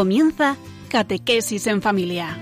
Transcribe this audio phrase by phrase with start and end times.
[0.00, 0.56] Comienza
[0.88, 2.34] Catequesis en Familia.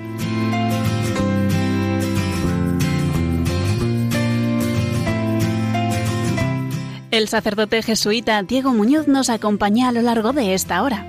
[7.11, 11.05] El sacerdote jesuita Diego Muñoz nos acompaña a lo largo de esta hora.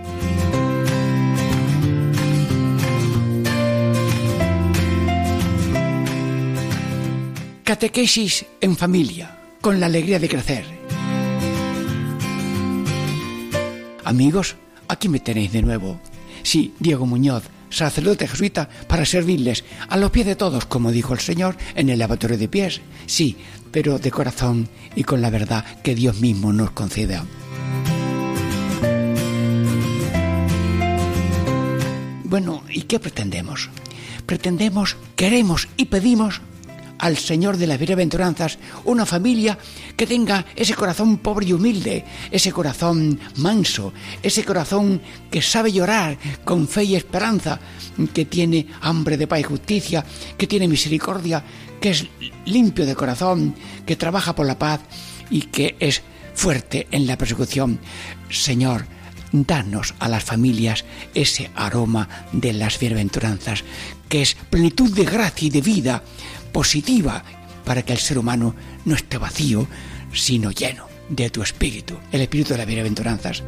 [7.63, 10.65] Catequesis en familia, con la alegría de crecer.
[14.03, 14.55] Amigos,
[14.87, 15.99] aquí me tenéis de nuevo.
[16.43, 21.19] Sí, Diego Muñoz, sacerdote jesuita, para servirles a los pies de todos, como dijo el
[21.19, 22.81] Señor en el lavatorio de pies.
[23.05, 23.37] Sí,
[23.71, 27.25] pero de corazón y con la verdad que Dios mismo nos conceda.
[32.23, 33.69] Bueno, ¿y qué pretendemos?
[34.27, 36.41] Pretendemos, queremos y pedimos
[36.99, 39.57] al Señor de las bienaventuranzas una familia
[39.95, 46.17] que tenga ese corazón pobre y humilde, ese corazón manso, ese corazón que sabe llorar
[46.43, 47.59] con fe y esperanza,
[48.13, 50.05] que tiene hambre de paz y justicia,
[50.37, 51.43] que tiene misericordia,
[51.81, 52.05] que es
[52.45, 53.55] limpio de corazón,
[53.85, 54.81] que trabaja por la paz
[55.29, 56.01] y que es
[56.35, 57.79] fuerte en la persecución.
[58.29, 58.85] Señor,
[59.31, 63.63] danos a las familias ese aroma de las bienaventuranzas,
[64.07, 66.03] que es plenitud de gracia y de vida,
[66.59, 67.23] positiva
[67.63, 69.65] para que el ser humano no esté vacío,
[70.11, 73.43] sino lleno de tu espíritu, el espíritu de las bienaventuranzas.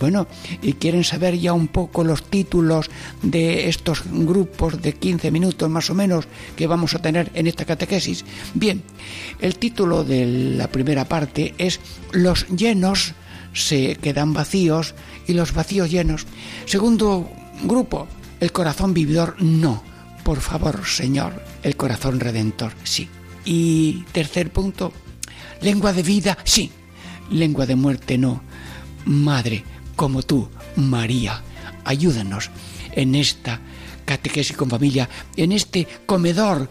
[0.00, 0.26] Bueno,
[0.62, 2.90] y quieren saber ya un poco los títulos
[3.22, 6.26] de estos grupos de 15 minutos más o menos
[6.56, 8.24] que vamos a tener en esta catequesis.
[8.54, 8.82] Bien,
[9.38, 10.26] el título de
[10.56, 11.78] la primera parte es
[12.10, 13.14] Los llenos
[13.52, 14.96] se quedan vacíos
[15.28, 16.26] y los vacíos llenos.
[16.66, 17.30] Segundo
[17.62, 18.08] grupo,
[18.40, 19.82] el corazón vividor no.
[20.24, 23.08] Por favor, Señor, el corazón redentor, sí.
[23.44, 24.92] Y tercer punto,
[25.62, 26.70] lengua de vida, sí.
[27.30, 28.42] Lengua de muerte, no.
[29.04, 29.64] Madre,
[29.96, 31.42] como tú, María,
[31.84, 32.50] ayúdanos
[32.92, 33.60] en esta
[34.04, 36.70] catequesis con familia, en este comedor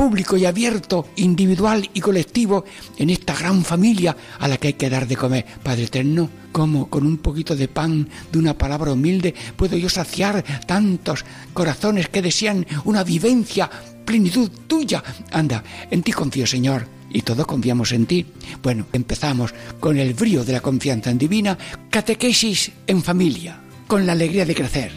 [0.00, 2.64] público y abierto, individual y colectivo,
[2.96, 5.44] en esta gran familia a la que hay que dar de comer.
[5.62, 10.42] Padre Eterno, ¿cómo con un poquito de pan, de una palabra humilde, puedo yo saciar
[10.66, 13.68] tantos corazones que desean una vivencia,
[14.06, 15.04] plenitud tuya?
[15.32, 16.86] Anda, en ti confío, Señor.
[17.10, 18.24] Y todos confiamos en ti.
[18.62, 21.58] Bueno, empezamos con el brío de la confianza en divina,
[21.90, 24.92] catequesis en familia, con la alegría de crecer.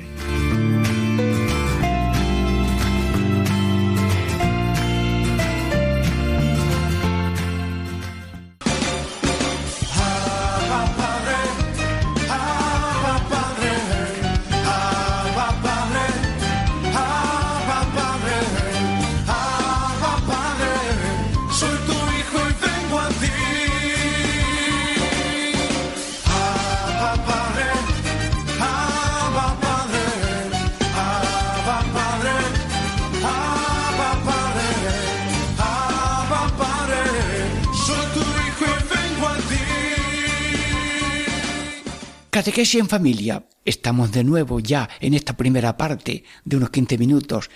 [42.44, 43.48] Catequesis en familia.
[43.64, 47.50] Estamos de nuevo ya en esta primera parte de unos 15 minutos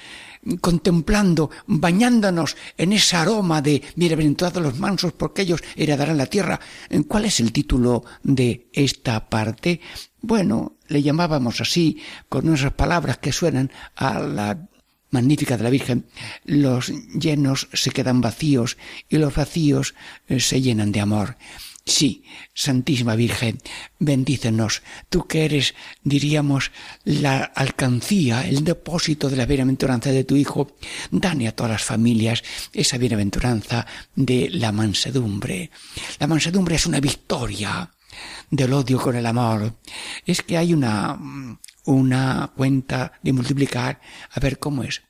[0.61, 6.61] contemplando, bañándonos en ese aroma de bienaventurados los mansos porque ellos heredarán la tierra.
[7.05, 9.81] ¿Cuál es el título de esta parte?
[10.21, 14.69] Bueno, le llamábamos así, con esas palabras que suenan a la
[15.09, 16.05] magnífica de la Virgen,
[16.45, 18.77] los llenos se quedan vacíos
[19.09, 19.95] y los vacíos
[20.29, 21.35] eh, se llenan de amor.
[21.87, 23.59] Sí, Santísima Virgen,
[23.97, 26.71] bendícenos, tú que eres, diríamos,
[27.05, 30.75] la alcancía, el depósito de la bienaventuranza de tu Hijo,
[31.11, 32.43] dane a todas las familias
[32.73, 35.71] esa bienaventuranza de la mansedumbre.
[36.19, 37.90] La mansedumbre es una victoria
[38.51, 39.78] del odio con el amor.
[40.25, 41.17] Es que hay una,
[41.85, 45.03] una cuenta de multiplicar, a ver cómo es.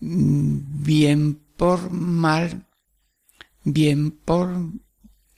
[0.00, 2.66] Bien por mal,
[3.62, 4.50] bien por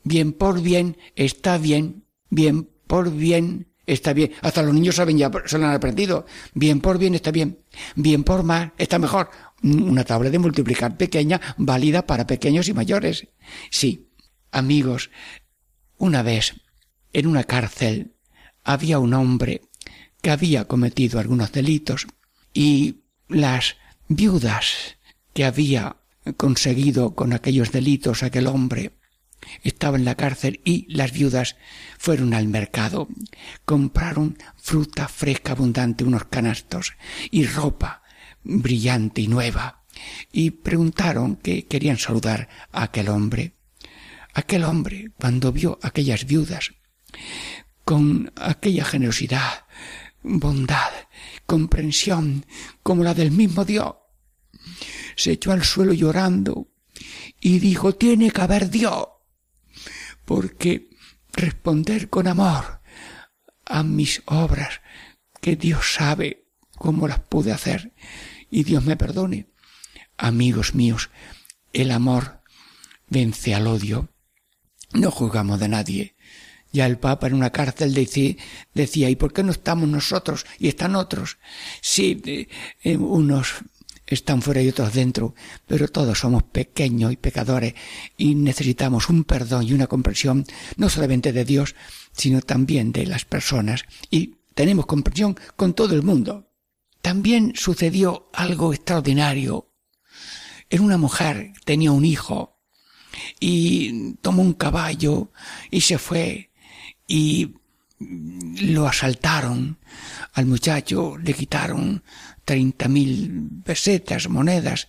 [0.04, 4.32] bien por bien está bien, bien por bien está bien.
[4.42, 6.26] Hasta los niños saben ya, se lo han aprendido.
[6.54, 7.58] Bien por bien está bien,
[7.96, 9.30] bien por mal está mejor.
[9.62, 13.28] Una tabla de multiplicar pequeña, válida para pequeños y mayores.
[13.70, 14.10] Sí,
[14.52, 15.10] amigos,
[15.96, 16.54] una vez
[17.12, 18.14] en una cárcel
[18.62, 19.62] había un hombre
[20.20, 22.06] que había cometido algunos delitos
[22.52, 23.76] y las
[24.08, 24.96] viudas
[25.32, 25.96] que había
[26.36, 28.92] conseguido con aquellos delitos aquel hombre
[29.62, 31.56] estaba en la cárcel y las viudas
[31.98, 33.08] fueron al mercado.
[33.64, 36.94] Compraron fruta fresca abundante, unos canastos
[37.30, 38.02] y ropa
[38.42, 39.84] brillante y nueva.
[40.32, 43.54] Y preguntaron que querían saludar a aquel hombre.
[44.34, 46.72] Aquel hombre, cuando vio aquellas viudas,
[47.84, 49.66] con aquella generosidad,
[50.22, 50.90] bondad,
[51.46, 52.46] comprensión,
[52.82, 53.94] como la del mismo Dios.
[55.16, 56.68] Se echó al suelo llorando
[57.40, 59.06] y dijo, tiene que haber Dios,
[60.24, 60.90] porque
[61.32, 62.80] responder con amor
[63.66, 64.80] a mis obras,
[65.40, 67.92] que Dios sabe cómo las pude hacer,
[68.50, 69.48] y Dios me perdone.
[70.16, 71.10] Amigos míos,
[71.72, 72.40] el amor
[73.08, 74.08] vence al odio.
[74.92, 76.14] No juzgamos de nadie.
[76.72, 80.96] Ya el Papa en una cárcel decía, ¿y por qué no estamos nosotros y están
[80.96, 81.38] otros?
[81.80, 82.20] Sí,
[82.82, 83.54] eh, unos
[84.06, 85.34] están fuera y otros dentro,
[85.66, 87.74] pero todos somos pequeños y pecadores
[88.16, 90.44] y necesitamos un perdón y una comprensión
[90.76, 91.74] no solamente de Dios,
[92.12, 96.50] sino también de las personas y tenemos comprensión con todo el mundo.
[97.02, 99.70] También sucedió algo extraordinario.
[100.70, 102.58] En una mujer tenía un hijo
[103.40, 105.30] y tomó un caballo
[105.70, 106.50] y se fue
[107.06, 107.54] y
[107.98, 109.78] lo asaltaron
[110.32, 112.02] al muchacho, le quitaron
[112.44, 114.88] treinta mil pesetas, monedas,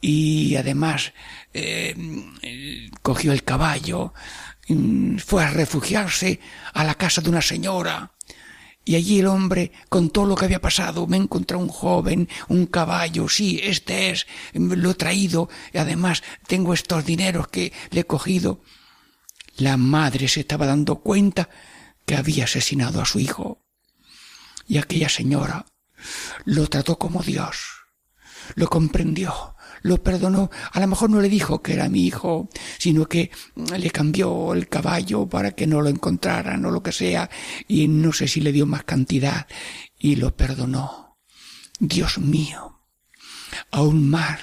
[0.00, 1.12] y además
[1.52, 1.94] eh,
[3.02, 4.12] cogió el caballo,
[4.68, 6.40] mm, fue a refugiarse
[6.72, 8.12] a la casa de una señora,
[8.84, 11.06] y allí el hombre contó lo que había pasado.
[11.06, 16.22] Me he encontrado un joven, un caballo, sí, este es, lo he traído, y además
[16.46, 18.62] tengo estos dineros que le he cogido.
[19.56, 21.48] La madre se estaba dando cuenta
[22.04, 23.64] que había asesinado a su hijo.
[24.66, 25.64] Y aquella señora
[26.44, 27.56] lo trató como Dios,
[28.54, 30.50] lo comprendió, lo perdonó.
[30.72, 32.48] A lo mejor no le dijo que era mi hijo,
[32.78, 37.30] sino que le cambió el caballo para que no lo encontraran o lo que sea,
[37.68, 39.46] y no sé si le dio más cantidad,
[39.98, 41.18] y lo perdonó.
[41.78, 42.80] Dios mío,
[43.70, 44.40] aún más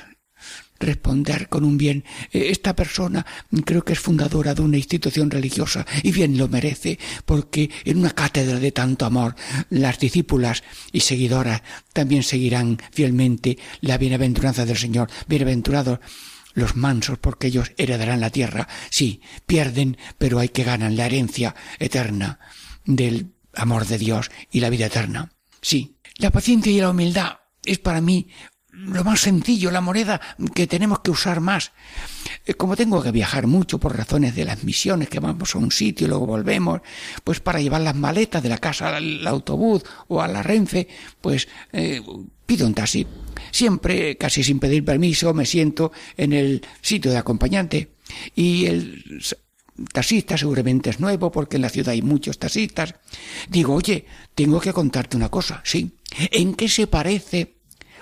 [0.81, 2.03] responder con un bien.
[2.31, 3.25] Eh, esta persona
[3.65, 8.11] creo que es fundadora de una institución religiosa y bien lo merece porque en una
[8.11, 9.35] cátedra de tanto amor
[9.69, 11.61] las discípulas y seguidoras
[11.93, 15.09] también seguirán fielmente la bienaventuranza del Señor.
[15.27, 15.99] Bienaventurados
[16.53, 18.67] los mansos porque ellos heredarán la tierra.
[18.89, 22.39] Sí, pierden, pero hay que ganar la herencia eterna
[22.85, 25.31] del amor de Dios y la vida eterna.
[25.61, 28.27] Sí, la paciencia y la humildad es para mí
[28.71, 30.21] lo más sencillo, la moneda
[30.53, 31.71] que tenemos que usar más.
[32.45, 35.71] Eh, como tengo que viajar mucho por razones de las misiones, que vamos a un
[35.71, 36.81] sitio y luego volvemos,
[37.23, 40.87] pues para llevar las maletas de la casa al autobús o a la Renfe,
[41.19, 42.01] pues eh,
[42.45, 43.05] pido un taxi.
[43.51, 47.91] Siempre, casi sin pedir permiso, me siento en el sitio de acompañante
[48.35, 49.03] y el
[49.91, 52.95] taxista seguramente es nuevo porque en la ciudad hay muchos taxistas.
[53.49, 55.97] Digo, oye, tengo que contarte una cosa, sí.
[56.31, 57.60] ¿En qué se parece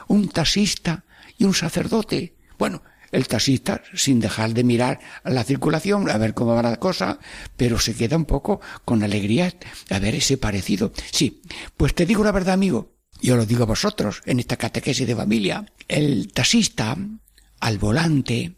[0.09, 1.06] un taxista
[1.38, 2.35] y un sacerdote.
[2.57, 7.19] Bueno, el taxista, sin dejar de mirar la circulación, a ver cómo va la cosa,
[7.56, 9.53] pero se queda un poco con alegría
[9.89, 10.91] a ver ese parecido.
[11.11, 11.41] Sí,
[11.77, 15.15] pues te digo la verdad, amigo, yo lo digo a vosotros en esta catequesis de
[15.15, 16.97] familia, el taxista
[17.59, 18.57] al volante,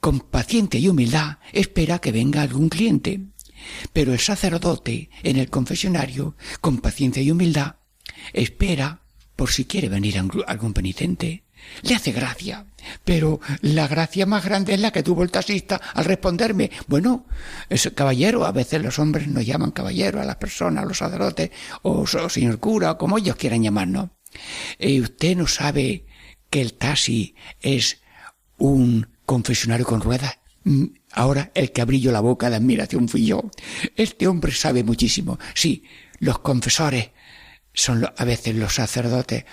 [0.00, 3.20] con paciencia y humildad, espera que venga algún cliente.
[3.92, 7.76] Pero el sacerdote en el confesionario, con paciencia y humildad,
[8.32, 9.02] espera
[9.38, 11.44] por si quiere venir algún penitente.
[11.82, 12.66] Le hace gracia.
[13.04, 16.72] Pero la gracia más grande es la que tuvo el taxista al responderme.
[16.88, 17.24] Bueno,
[17.68, 21.50] es caballero, a veces los hombres nos llaman caballero a las personas, a los sacerdotes,
[21.82, 24.10] o, señor cura, o como ellos quieran llamarnos.
[24.76, 26.06] Y usted no sabe
[26.50, 28.00] que el taxi es
[28.56, 30.40] un confesionario con ruedas.
[30.64, 33.48] Mm, ahora el que abrillo la boca de admiración fui yo.
[33.94, 35.38] Este hombre sabe muchísimo.
[35.54, 35.84] Sí,
[36.18, 37.10] los confesores
[37.72, 39.44] son a veces los sacerdotes,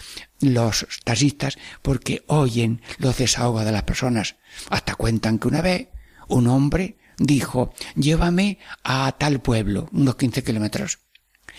[0.42, 4.36] los taxistas, porque oyen los desahogos de las personas.
[4.70, 5.90] Hasta cuentan que una vez
[6.28, 11.00] un hombre dijo, llévame a tal pueblo, unos 15 kilómetros.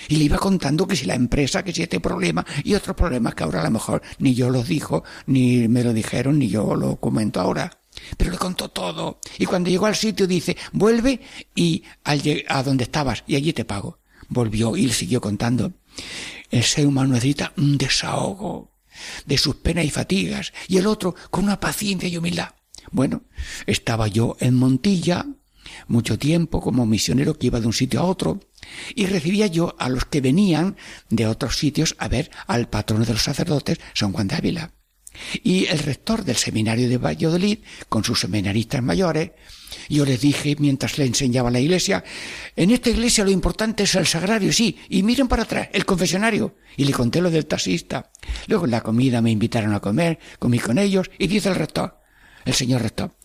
[0.09, 3.35] Y le iba contando que si la empresa, que si este problema y otros problemas
[3.35, 6.75] que ahora a lo mejor ni yo los dijo, ni me lo dijeron, ni yo
[6.75, 7.81] lo comento ahora.
[8.17, 9.21] Pero le contó todo.
[9.39, 11.21] Y cuando llegó al sitio dice, vuelve
[11.55, 13.99] y al a donde estabas y allí te pago.
[14.29, 15.73] Volvió y le siguió contando.
[16.51, 18.73] El ser humano necesita un desahogo
[19.27, 22.55] de sus penas y fatigas, y el otro con una paciencia y humildad.
[22.91, 23.25] Bueno,
[23.67, 25.27] estaba yo en Montilla
[25.89, 28.41] mucho tiempo como misionero que iba de un sitio a otro,
[28.95, 30.77] y recibía yo a los que venían
[31.09, 34.73] de otros sitios a ver al patrono de los sacerdotes, San Juan de Ávila.
[35.43, 39.33] Y el rector del seminario de Valladolid, con sus seminaristas mayores,
[39.89, 42.05] yo les dije mientras le enseñaba la iglesia,
[42.55, 46.57] en esta iglesia lo importante es el sagrario, sí, y miren para atrás, el confesionario.
[46.77, 48.11] Y le conté lo del taxista.
[48.47, 52.01] Luego en la comida me invitaron a comer, comí con ellos, y dice el rector,
[52.45, 53.17] el señor rector,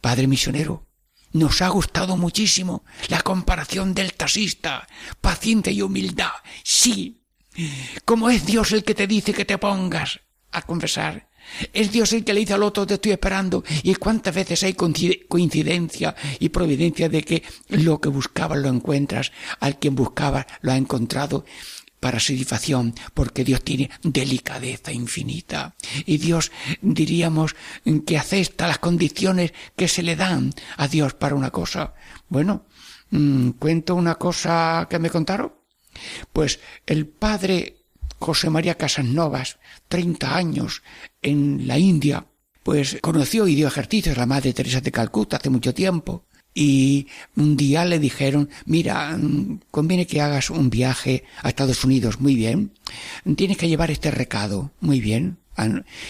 [0.00, 0.86] padre misionero,
[1.32, 4.86] nos ha gustado muchísimo la comparación del taxista,
[5.20, 6.30] paciencia y humildad.
[6.62, 7.24] Sí,
[8.04, 10.20] como es Dios el que te dice que te pongas
[10.52, 11.28] a confesar.
[11.72, 13.64] Es Dios el que le dice al otro te estoy esperando.
[13.82, 19.32] ¿Y cuántas veces hay coincidencia y providencia de que lo que buscabas lo encuentras?
[19.60, 21.44] Al quien buscabas lo ha encontrado
[22.04, 25.74] para satisfacción, porque Dios tiene delicadeza infinita.
[26.04, 27.56] Y Dios, diríamos,
[28.04, 31.94] que acepta las condiciones que se le dan a Dios para una cosa.
[32.28, 32.66] Bueno,
[33.08, 35.54] mm, cuento una cosa que me contaron.
[36.30, 37.83] Pues el padre
[38.24, 40.82] José María Casanovas, 30 años
[41.20, 42.26] en la India,
[42.62, 46.24] pues conoció y dio ejercicios a la Madre Teresa de Calcuta hace mucho tiempo.
[46.54, 49.18] Y un día le dijeron, mira,
[49.70, 52.72] conviene que hagas un viaje a Estados Unidos, muy bien.
[53.36, 55.36] Tienes que llevar este recado, muy bien.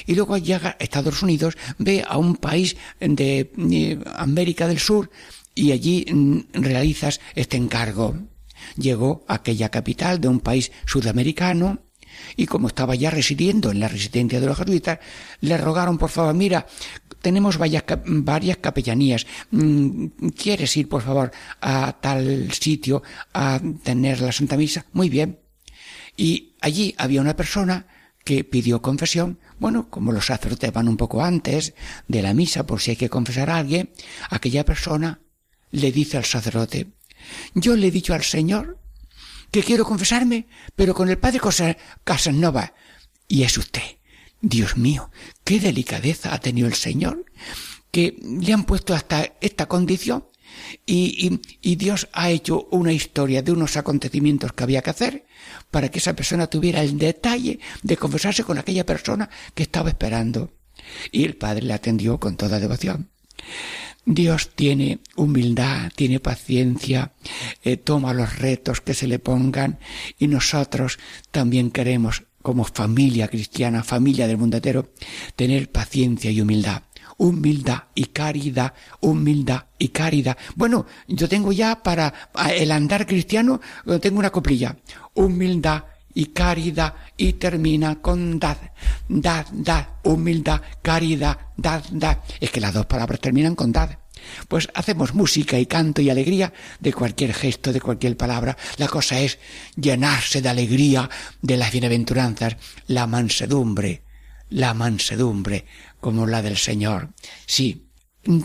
[0.07, 5.11] Y luego llega a Estados Unidos, ve a un país de eh, América del Sur
[5.53, 8.17] y allí mm, realizas este encargo.
[8.77, 11.81] Llegó a aquella capital de un país sudamericano
[12.37, 14.99] y como estaba ya residiendo en la residencia de los jesuitas,
[15.41, 16.67] le rogaron por favor, mira,
[17.21, 17.85] tenemos varias,
[18.61, 23.03] capellanías, mm, ¿quieres ir por favor a tal sitio
[23.33, 24.85] a tener la Santa Misa?
[24.93, 25.41] Muy bien.
[26.17, 27.87] Y allí había una persona
[28.25, 31.75] que pidió confesión, bueno, como los sacerdotes van un poco antes
[32.09, 33.91] de la misa por si hay que confesar a alguien,
[34.31, 35.21] aquella persona
[35.71, 36.89] le dice al sacerdote,
[37.55, 38.79] yo le he dicho al Señor
[39.55, 41.39] que quiero confesarme, pero con el padre
[42.03, 42.75] Casanova.
[43.29, 43.99] Y es usted.
[44.41, 45.13] Dios mío,
[45.45, 47.25] qué delicadeza ha tenido el Señor,
[47.93, 50.27] que le han puesto hasta esta condición
[50.85, 55.25] y, y, Dios ha hecho una historia de unos acontecimientos que había que hacer
[55.71, 60.53] para que esa persona tuviera el detalle de confesarse con aquella persona que estaba esperando.
[61.13, 63.09] Y el Padre le atendió con toda devoción.
[64.07, 67.13] Dios tiene humildad, tiene paciencia,
[67.63, 69.79] eh, toma los retos que se le pongan
[70.19, 70.99] y nosotros
[71.31, 74.91] también queremos, como familia cristiana, familia del mundo entero,
[75.37, 76.83] tener paciencia y humildad.
[77.17, 80.37] Humildad y caridad, humildad y caridad.
[80.57, 82.13] Bueno, yo tengo ya para
[82.57, 84.77] el andar cristiano, eh, tengo una coplilla.
[85.15, 85.85] Humildad
[86.15, 88.59] y caridad y termina con dad,
[89.09, 92.19] dad, dad, humildad, caridad, dad, dad.
[92.41, 93.99] Es que las dos palabras terminan con dad.
[94.49, 98.57] Pues hacemos música y canto y alegría de cualquier gesto, de cualquier palabra.
[98.79, 99.39] La cosa es
[99.77, 101.11] llenarse de alegría
[101.43, 102.57] de las bienaventuranzas,
[102.87, 104.05] la mansedumbre,
[104.49, 105.67] la mansedumbre
[106.01, 107.11] como la del Señor.
[107.47, 107.84] Sí,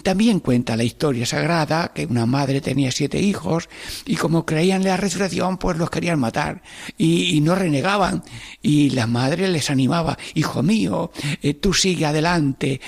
[0.04, 3.70] también cuenta la historia sagrada que una madre tenía siete hijos
[4.06, 6.62] y como creían en la resurrección pues los querían matar
[6.98, 8.24] y, no renegaban
[8.62, 12.82] y la madre les animaba, hijo mío, eh, tú sigue adelante,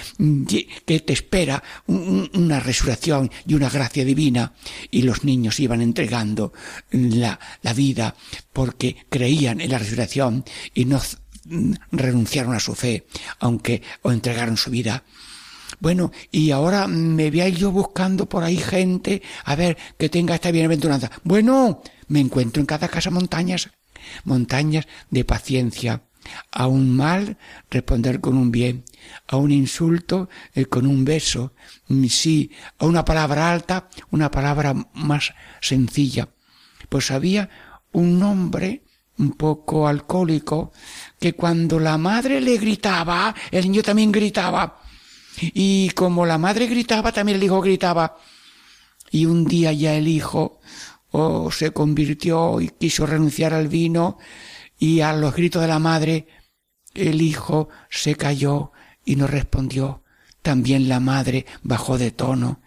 [0.86, 4.54] que te espera una resurrección y una gracia divina
[4.90, 6.52] y los niños iban entregando
[6.92, 8.16] la, la vida
[8.52, 10.44] porque creían en la resurrección
[10.74, 11.02] y no
[11.92, 13.06] renunciaron a su fe
[13.40, 15.04] aunque o entregaron su vida
[15.80, 20.52] bueno, y ahora me voy yo buscando por ahí gente a ver que tenga esta
[20.52, 21.12] bienaventuranza.
[21.24, 23.70] Bueno, me encuentro en cada casa montañas,
[24.26, 26.02] montañas de paciencia.
[26.52, 27.38] A un mal
[27.72, 28.86] responder con un bien,
[29.28, 31.54] a un insulto eh, con un beso,
[31.88, 36.30] mm, sí, a una palabra alta, una palabra más sencilla.
[36.90, 37.50] Pues había
[37.92, 38.84] un hombre
[39.18, 40.72] un poco alcohólico
[41.20, 44.81] que cuando la madre le gritaba, el niño también gritaba.
[45.40, 48.18] Y como la madre gritaba, también el hijo gritaba.
[49.10, 50.60] Y un día ya el hijo
[51.12, 54.18] oh, se convirtió y quiso renunciar al vino
[54.80, 56.28] y a los gritos de la madre
[56.94, 58.72] el hijo se cayó
[59.06, 60.04] y no respondió.
[60.42, 62.61] También la madre bajó de tono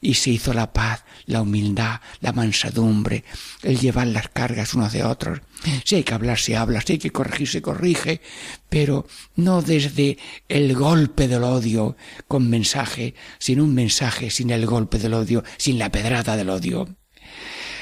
[0.00, 3.24] y se hizo la paz, la humildad, la mansedumbre,
[3.62, 5.40] el llevar las cargas unos de otros.
[5.84, 8.20] Si hay que hablar, se habla, si hay que corregir, se corrige,
[8.68, 14.98] pero no desde el golpe del odio con mensaje, sin un mensaje, sin el golpe
[14.98, 16.88] del odio, sin la pedrada del odio.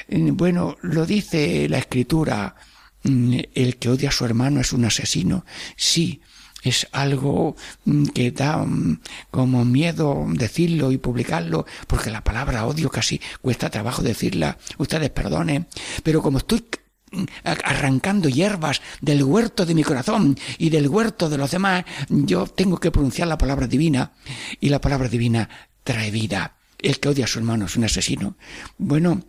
[0.09, 2.57] Mm, bueno, lo dice la escritura,
[3.05, 5.45] mm, el que odia a su hermano es un asesino.
[5.77, 6.21] Sí,
[6.62, 9.00] es algo mm, que da mm,
[9.31, 14.59] como miedo decirlo y publicarlo, porque la palabra odio casi cuesta trabajo decirla.
[14.79, 15.67] Ustedes perdonen,
[16.03, 16.65] pero como estoy
[17.12, 22.47] mm, arrancando hierbas del huerto de mi corazón y del huerto de los demás, yo
[22.47, 24.12] tengo que pronunciar la palabra divina
[24.61, 25.49] y la palabra divina
[25.85, 26.58] trae vida.
[26.80, 28.37] El que odia a su hermano es un asesino.
[28.76, 29.25] Bueno,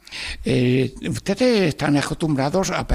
[0.46, 2.86] eh, ustedes están acostumbrados a,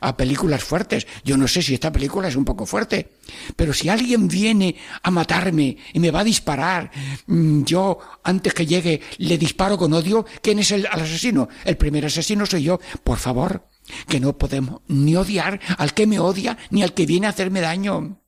[0.00, 1.06] a películas fuertes.
[1.24, 3.12] Yo no sé si esta película es un poco fuerte,
[3.54, 6.90] pero si alguien viene a matarme y me va a disparar,
[7.26, 10.26] mm, yo antes que llegue le disparo con odio.
[10.42, 11.48] ¿Quién es el, el asesino?
[11.64, 12.80] El primer asesino soy yo.
[13.04, 13.68] Por favor,
[14.08, 17.60] que no podemos ni odiar al que me odia ni al que viene a hacerme
[17.60, 18.21] daño.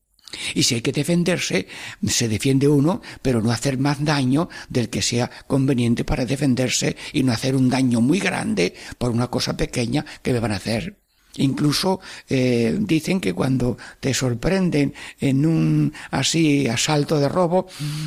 [0.54, 1.66] Y si hay que defenderse,
[2.06, 7.22] se defiende uno, pero no hacer más daño del que sea conveniente para defenderse y
[7.22, 11.04] no hacer un daño muy grande por una cosa pequeña que me van a hacer.
[11.36, 17.66] Incluso eh, dicen que cuando te sorprenden en un así asalto de robo,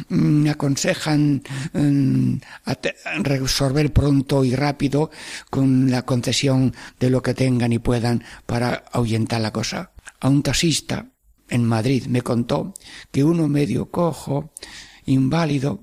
[0.09, 1.43] mm, aconsejan
[1.73, 2.35] mm,
[3.23, 5.11] resolver pronto y rápido
[5.49, 9.91] con la concesión de lo que tengan y puedan para ahuyentar la cosa.
[10.19, 11.07] A un taxista
[11.49, 12.73] en Madrid me contó
[13.11, 14.53] que uno medio cojo,
[15.05, 15.81] inválido,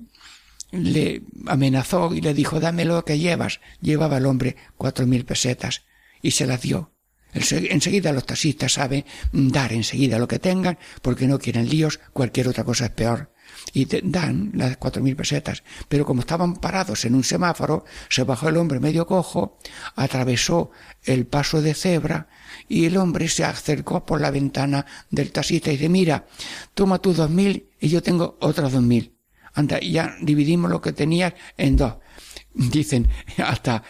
[0.71, 3.61] le amenazó y le dijo dame lo que llevas.
[3.81, 5.83] Llevaba el hombre cuatro mil pesetas
[6.21, 6.91] y se las dio.
[7.33, 12.63] Enseguida los taxistas saben dar enseguida lo que tengan porque no quieren líos, cualquier otra
[12.63, 13.33] cosa es peor.
[13.73, 15.63] Y dan las cuatro mil pesetas.
[15.89, 19.59] Pero como estaban parados en un semáforo, se bajó el hombre medio cojo,
[19.95, 20.71] atravesó
[21.03, 22.29] el paso de cebra
[22.67, 26.25] y el hombre se acercó por la ventana del taxista y dice, mira,
[26.73, 29.13] toma tus dos mil y yo tengo otros dos mil.
[29.53, 31.95] Anda, ya dividimos lo que tenías en dos.
[32.53, 33.07] Dicen,
[33.37, 33.83] hasta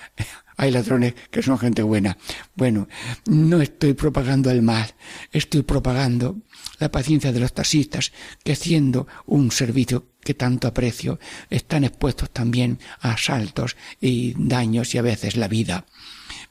[0.58, 2.18] hay ladrones que son gente buena.
[2.56, 2.88] Bueno,
[3.26, 4.94] no estoy propagando el mal,
[5.32, 6.38] estoy propagando
[6.80, 8.12] la paciencia de los taxistas
[8.44, 14.98] que haciendo un servicio que tanto aprecio están expuestos también a asaltos y daños y
[14.98, 15.86] a veces la vida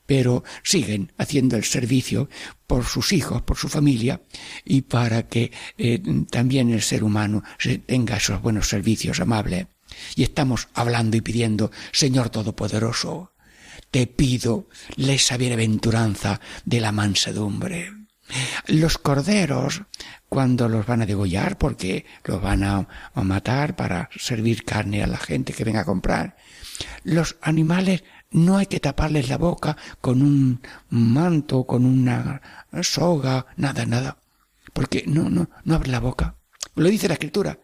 [0.06, 2.28] pero siguen haciendo el servicio
[2.66, 4.23] por sus hijos, por su familia,
[4.64, 7.42] y para que eh, también el ser humano
[7.87, 9.66] tenga esos buenos servicios amables.
[10.16, 13.32] Y estamos hablando y pidiendo, Señor Todopoderoso,
[13.90, 17.92] te pido esa bienaventuranza de la mansedumbre.
[18.66, 19.83] Los corderos,
[20.29, 25.18] cuando los van a degollar, porque los van a matar para servir carne a la
[25.18, 26.37] gente que venga a comprar,
[27.05, 28.02] los animales
[28.35, 32.42] no hay que taparles la boca con un manto, con una
[32.83, 34.18] soga, nada, nada.
[34.73, 36.35] Porque no, no, no abre la boca.
[36.75, 37.61] Lo dice la escritura.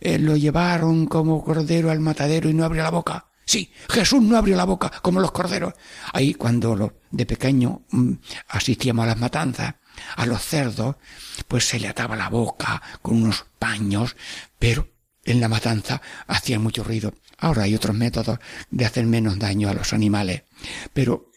[0.00, 3.26] Eh, lo llevaron como cordero al matadero y no abrió la boca.
[3.44, 5.74] Sí, Jesús no abrió la boca como los corderos.
[6.12, 8.12] Ahí cuando de pequeño mm,
[8.48, 9.74] asistíamos a las matanzas,
[10.16, 10.96] a los cerdos,
[11.48, 14.14] pues se le ataba la boca con unos paños,
[14.58, 14.88] pero
[15.26, 17.14] en la matanza hacía mucho ruido.
[17.38, 18.38] Ahora hay otros métodos
[18.70, 20.44] de hacer menos daño a los animales.
[20.92, 21.30] Pero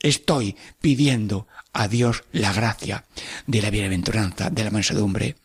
[0.00, 3.04] estoy pidiendo a Dios la gracia
[3.46, 5.36] de la bienaventuranza, de la mansedumbre,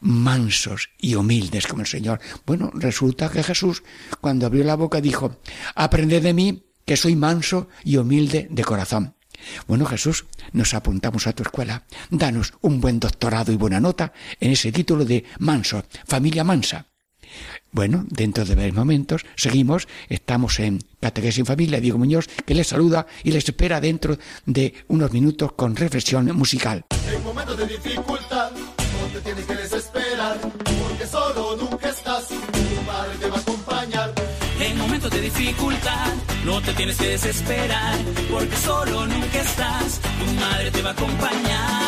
[0.00, 2.20] mansos y humildes como el Señor.
[2.44, 3.82] Bueno, resulta que Jesús,
[4.20, 5.40] cuando abrió la boca, dijo,
[5.74, 9.14] aprended de mí que soy manso y humilde de corazón.
[9.66, 11.84] Bueno, Jesús, nos apuntamos a tu escuela.
[12.10, 16.86] Danos un buen doctorado y buena nota en ese título de manso, familia mansa.
[17.72, 22.68] Bueno, dentro de varios momentos seguimos, estamos en Catequesis en Familia, Diego Muñoz, que les
[22.68, 26.84] saluda y les espera dentro de unos minutos con reflexión musical.
[27.12, 33.16] En momentos de dificultad, no te tienes que desesperar, porque solo nunca estás, tu madre
[33.20, 34.12] te va a acompañar.
[34.58, 37.98] En momentos de dificultad, no te tienes que desesperar,
[38.30, 41.85] porque solo nunca estás, tu madre te va a acompañar.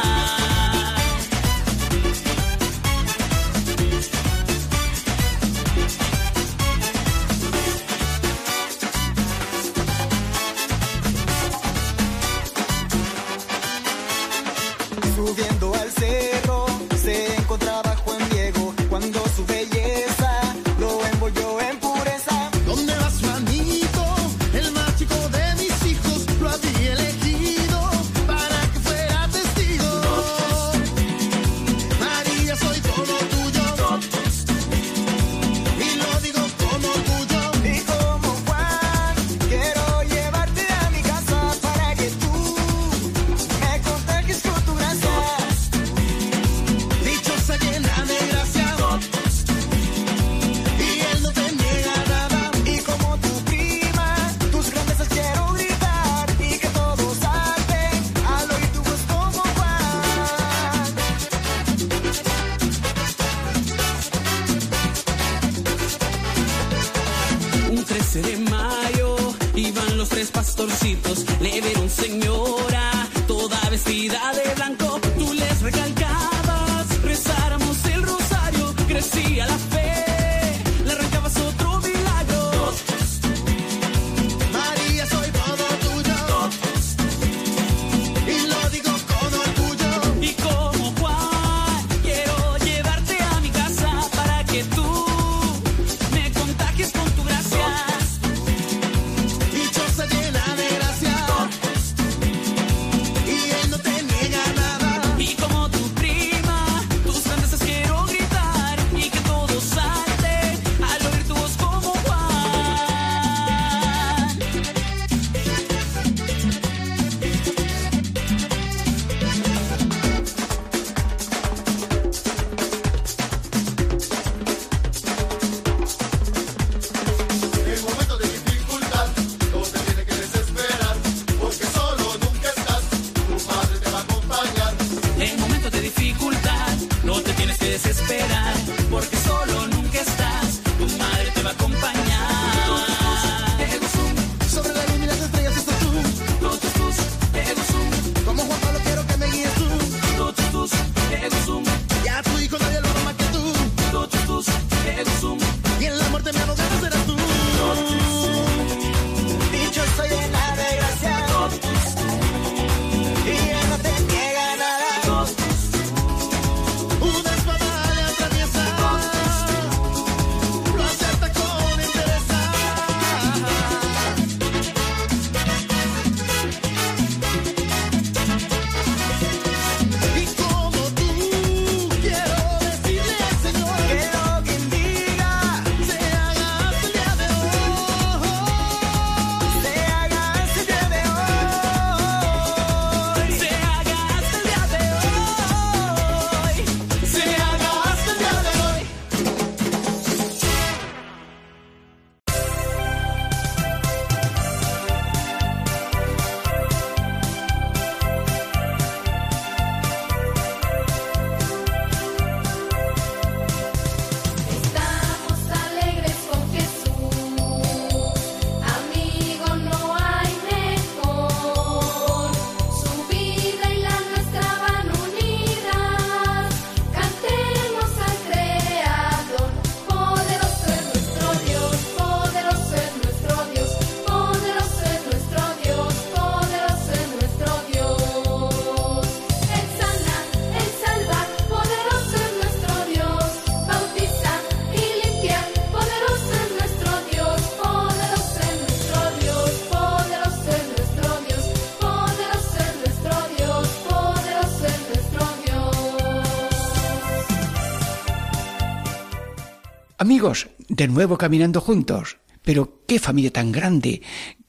[260.18, 262.16] Amigos, de nuevo caminando juntos.
[262.42, 264.02] Pero qué familia tan grande,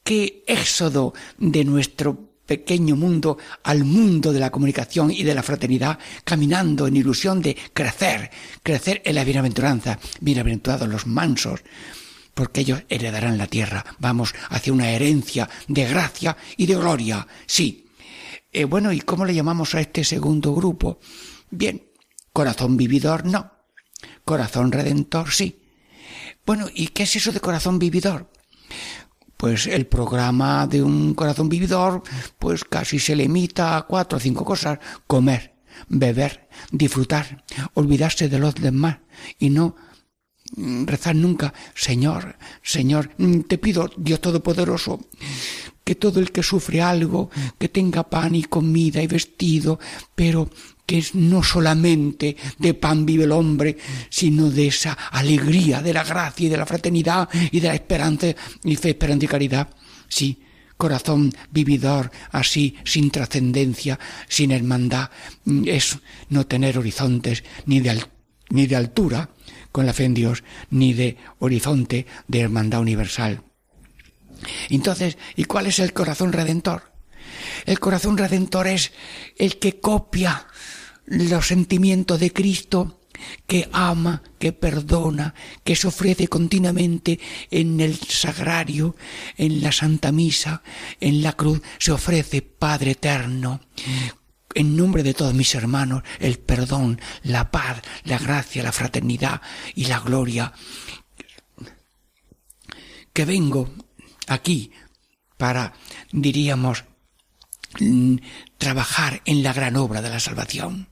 [0.03, 5.99] qué éxodo de nuestro pequeño mundo al mundo de la comunicación y de la fraternidad,
[6.23, 8.32] caminando en ilusión de crecer,
[8.63, 11.60] crecer en la bienaventuranza, bienaventurados los mansos,
[12.34, 13.86] porque ellos heredarán la tierra.
[13.99, 17.27] Vamos hacia una herencia de gracia y de gloria.
[17.45, 17.86] Sí.
[18.51, 20.99] Eh, bueno, ¿y cómo le llamamos a este segundo grupo?
[21.51, 21.91] Bien,
[22.34, 23.59] corazón vividor no.
[24.30, 25.60] Corazón redentor sí.
[26.46, 28.30] Bueno, ¿y qué es eso de corazón vividor?
[29.38, 32.04] Pues el programa de un corazón vividor,
[32.38, 34.78] pues casi se limita a cuatro o cinco cosas.
[35.08, 35.56] Comer,
[35.88, 39.00] beber, disfrutar, olvidarse de los demás
[39.39, 39.76] y no
[40.56, 45.00] Mm, rezar nunca, Señor, Señor, mm, te pido, Dios Todopoderoso,
[45.84, 49.80] que todo el que sufre algo, que tenga pan y comida y vestido,
[50.15, 50.50] pero
[50.89, 53.78] que no solamente de pan vive el hombre,
[54.10, 58.34] sino de esa alegría, de la gracia y de la fraternidad y de la esperanza
[58.63, 59.69] y fe, esperanza y caridad.
[60.08, 60.41] Sí,
[60.78, 65.12] corazón vividor, así, sin trascendencia, sin hermandad,
[65.45, 65.99] mm, es
[66.30, 68.04] no tener horizontes ni de,
[68.49, 69.30] ni de altura,
[69.71, 73.43] con la fe en Dios, ni de horizonte de hermandad universal.
[74.71, 76.82] Entonces, ¿y cuál es el corazón redentor?
[77.67, 78.91] El corazón redentor es
[79.38, 80.47] el que copia
[81.10, 83.00] los sentimientos de Cristo,
[83.48, 87.19] que ama, que perdona, que se ofrece continuamente
[87.52, 88.95] en el sagrario,
[89.36, 90.62] en la Santa Misa,
[91.02, 93.60] en la cruz, se ofrece Padre eterno,
[94.54, 99.41] en nombre de todos mis hermanos, el perdón, la paz, la gracia, la fraternidad
[99.76, 100.54] y la gloria.
[103.12, 103.69] Que vengo
[104.28, 104.72] aquí
[105.38, 105.74] para,
[106.12, 106.86] diríamos,
[108.58, 110.89] trabajar en la gran obra de la salvación.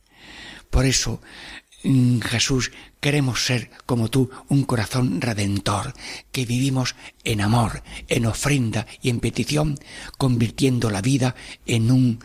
[0.69, 1.21] Por eso,
[1.83, 5.93] mm, Jesús, queremos ser como tú, un corazón redentor,
[6.31, 9.79] que vivimos en amor, en ofrenda y en petición,
[10.17, 12.19] convirtiendo la vida en un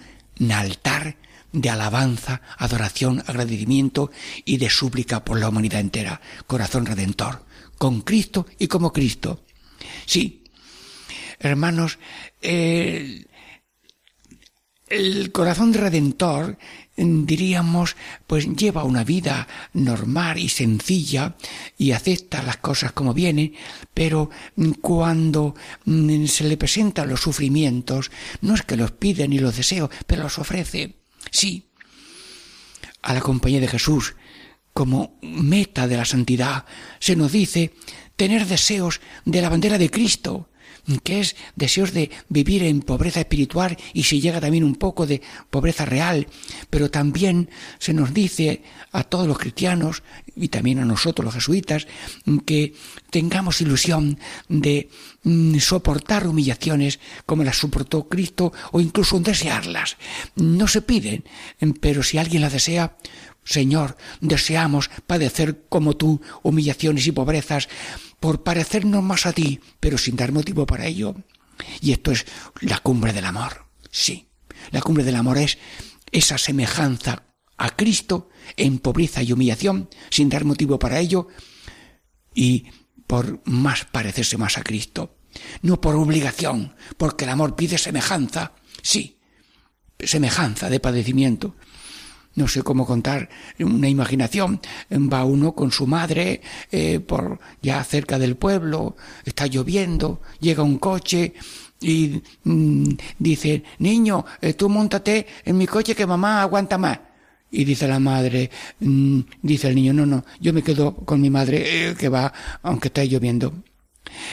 [0.50, 1.16] altar
[1.52, 4.10] de alabanza, adoración, agradecimiento
[4.44, 6.20] y de súplica por la humanidad entera.
[6.46, 7.44] Corazón redentor,
[7.78, 9.44] con Cristo y como Cristo.
[10.06, 10.44] Sí,
[11.38, 11.98] hermanos,
[12.40, 13.28] el,
[14.92, 16.58] el corazón redentor
[16.96, 21.36] diríamos, pues lleva una vida normal y sencilla
[21.78, 23.54] y acepta las cosas como vienen,
[23.94, 24.28] pero
[24.82, 25.54] cuando
[25.86, 28.10] mm, se le presentan los sufrimientos,
[28.42, 30.96] no es que los pide ni los deseo, pero los ofrece.
[31.30, 31.70] Sí,
[33.00, 34.14] a la compañía de Jesús,
[34.74, 36.66] como meta de la santidad,
[36.98, 37.72] se nos dice
[38.16, 40.50] tener deseos de la bandera de Cristo,
[41.02, 45.22] que es deseos de vivir en pobreza espiritual y si llega también un poco de
[45.50, 46.26] pobreza real,
[46.70, 50.02] pero también se nos dice a todos los cristianos
[50.34, 51.86] y también a nosotros los jesuitas
[52.44, 52.74] que
[53.10, 54.18] tengamos ilusión
[54.48, 54.88] de
[55.22, 59.96] mm, soportar humillaciones como las soportó Cristo o incluso desearlas.
[60.36, 61.24] No se piden,
[61.80, 62.96] pero si alguien las desea,
[63.44, 67.68] Señor, deseamos padecer como tú humillaciones y pobrezas
[68.22, 71.16] por parecernos más a ti, pero sin dar motivo para ello.
[71.80, 72.24] Y esto es
[72.60, 73.66] la cumbre del amor.
[73.90, 74.28] Sí,
[74.70, 75.58] la cumbre del amor es
[76.12, 77.24] esa semejanza
[77.58, 81.26] a Cristo en pobreza y humillación, sin dar motivo para ello,
[82.32, 82.66] y
[83.08, 85.18] por más parecerse más a Cristo.
[85.62, 89.18] No por obligación, porque el amor pide semejanza, sí,
[89.98, 91.56] semejanza de padecimiento,
[92.34, 94.60] no sé cómo contar una imaginación.
[94.92, 96.40] Va uno con su madre
[96.70, 101.34] eh, por ya cerca del pueblo, está lloviendo, llega un coche
[101.82, 106.98] y mm, dice, niño, eh, tú montate en mi coche que mamá aguanta más.
[107.50, 111.28] Y dice la madre, mm, dice el niño, no, no, yo me quedo con mi
[111.28, 113.52] madre eh, que va aunque esté lloviendo.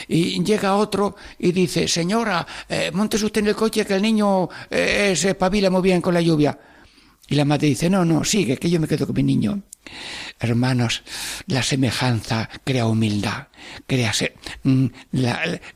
[0.08, 5.30] Y llega otro y dice, señora, eh, usted en el coche que el niño se
[5.30, 6.58] espabila muy bien con la lluvia.
[7.30, 9.62] Y la madre dice, no, no, sigue, que yo me quedo con mi niño.
[10.40, 11.04] Hermanos,
[11.46, 13.46] la semejanza crea humildad,
[13.86, 14.12] crea,
[14.64, 14.86] mm,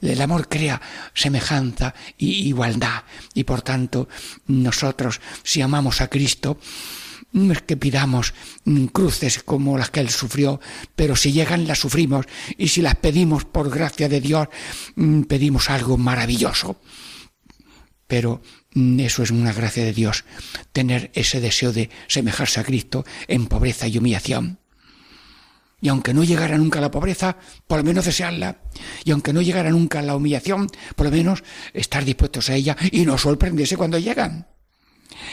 [0.03, 0.83] el amor crea
[1.15, 3.05] semejanza y igualdad.
[3.35, 4.09] Y por tanto,
[4.49, 6.59] nosotros, si amamos a Cristo,
[7.31, 10.61] no es que pidamos mm, cruces como las que Él sufrió,
[10.97, 12.27] pero si llegan las sufrimos
[12.59, 14.49] y si las pedimos por gracia de Dios,
[14.97, 16.81] mm, pedimos algo maravilloso.
[18.09, 18.43] Pero
[18.75, 20.25] eso es una gracia de Dios,
[20.73, 24.59] tener ese deseo de semejarse a Cristo en pobreza y humillación.
[25.81, 28.57] Y aunque no llegara nunca a la pobreza, por lo menos desearla.
[29.05, 32.77] Y aunque no llegara nunca a la humillación, por lo menos estar dispuestos a ella
[32.91, 34.47] y no sorprenderse cuando llegan.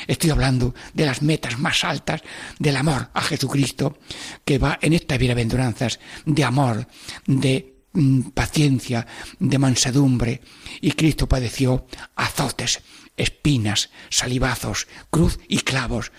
[0.08, 2.22] Estoy hablando de las metas más altas
[2.60, 3.98] del amor a Jesucristo,
[4.46, 6.88] que va en estas bienaventuranzas de amor,
[7.26, 9.08] de mm, paciencia,
[9.40, 10.42] de mansedumbre.
[10.82, 12.82] Y Cristo padeció azotes,
[13.22, 16.12] espinas, salivazos, cruz y clavos,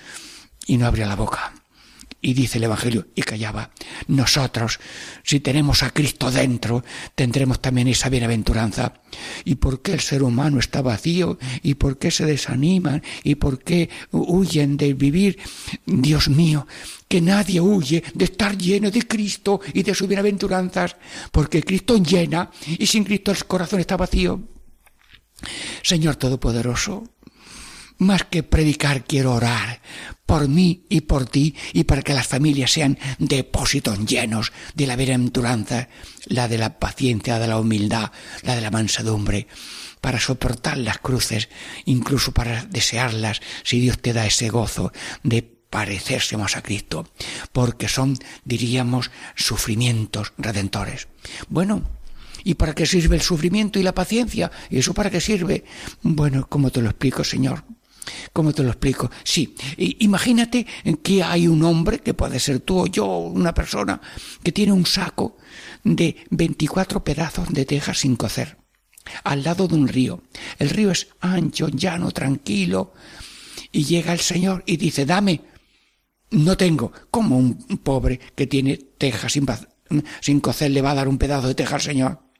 [0.66, 1.54] y no abría la boca.
[2.24, 3.72] Y dice el Evangelio, y callaba,
[4.06, 4.78] nosotros,
[5.24, 6.84] si tenemos a Cristo dentro,
[7.16, 8.94] tendremos también esa bienaventuranza.
[9.44, 11.36] ¿Y por qué el ser humano está vacío?
[11.64, 13.02] ¿Y por qué se desaniman?
[13.24, 15.40] ¿Y por qué huyen de vivir?
[15.84, 16.68] Dios mío,
[17.08, 20.94] que nadie huye de estar lleno de Cristo y de sus bienaventuranzas,
[21.32, 24.40] porque Cristo llena y sin Cristo el corazón está vacío.
[25.82, 27.04] Señor Todopoderoso,
[27.98, 29.80] más que predicar, quiero orar
[30.26, 34.96] por mí y por ti y para que las familias sean depósitos llenos de la
[34.96, 35.88] bienaventuranza,
[36.26, 38.10] la de la paciencia, de la humildad,
[38.42, 39.46] la de la mansedumbre,
[40.00, 41.48] para soportar las cruces,
[41.84, 47.08] incluso para desearlas, si Dios te da ese gozo de parecerse más a Cristo,
[47.52, 51.08] porque son, diríamos, sufrimientos redentores.
[51.48, 51.82] Bueno,
[52.44, 54.50] ¿Y para qué sirve el sufrimiento y la paciencia?
[54.70, 55.64] ¿Y eso para qué sirve?
[56.02, 57.64] Bueno, ¿cómo te lo explico, Señor?
[58.32, 59.10] ¿Cómo te lo explico?
[59.22, 60.66] Sí, imagínate
[61.02, 64.00] que hay un hombre, que puede ser tú o yo, una persona,
[64.42, 65.36] que tiene un saco
[65.84, 68.58] de 24 pedazos de teja sin cocer,
[69.24, 70.22] al lado de un río.
[70.58, 72.92] El río es ancho, llano, tranquilo,
[73.70, 75.42] y llega el Señor y dice, dame.
[76.30, 76.92] No tengo.
[77.10, 79.46] ¿Cómo un pobre que tiene teja sin,
[80.22, 82.31] sin cocer le va a dar un pedazo de teja al Señor?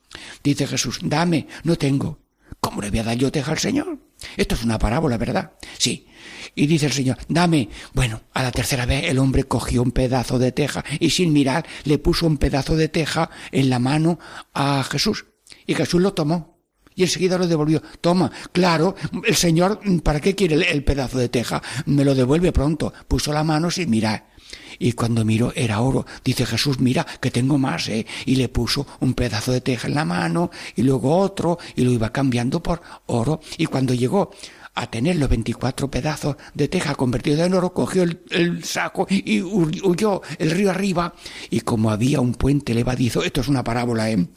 [0.43, 2.19] Dice Jesús, dame, no tengo.
[2.61, 3.99] ¿Cómo le voy a dar yo teja al Señor?
[4.37, 5.53] Esto es una parábola, ¿verdad?
[5.79, 6.07] Sí.
[6.55, 7.69] Y dice el Señor, dame.
[7.93, 11.67] Bueno, a la tercera vez el hombre cogió un pedazo de teja y sin mirar
[11.85, 14.19] le puso un pedazo de teja en la mano
[14.53, 15.27] a Jesús.
[15.67, 16.53] Y Jesús lo tomó.
[16.95, 17.83] Y enseguida lo devolvió.
[18.01, 18.95] Toma, claro,
[19.25, 21.63] el Señor, ¿para qué quiere el, pedazo de teja?
[21.87, 22.93] Me lo devuelve pronto.
[23.09, 24.32] Puso la mano sin mirar.
[24.79, 26.07] Y cuando miró era oro.
[26.25, 28.07] Dice Jesús, mira, que tengo más, ¿eh?
[28.27, 31.91] Y le puso un pedazo de teja en la mano y luego otro y lo
[31.91, 33.41] iba cambiando por oro.
[33.59, 34.31] Y cuando llegó
[34.75, 40.23] a tener los 24 pedazos de teja convertidos en oro, cogió el, saco y huyó
[40.39, 41.15] el río arriba.
[41.51, 44.29] Y como había un puente levadizo, esto es una parábola, ¿eh?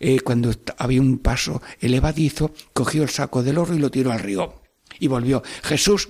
[0.00, 0.20] ¿eh?
[0.20, 4.62] cuando había un paso elevadizo, cogió el saco del oro y lo tiró al río.
[4.98, 6.08] Y volvió, Jesús,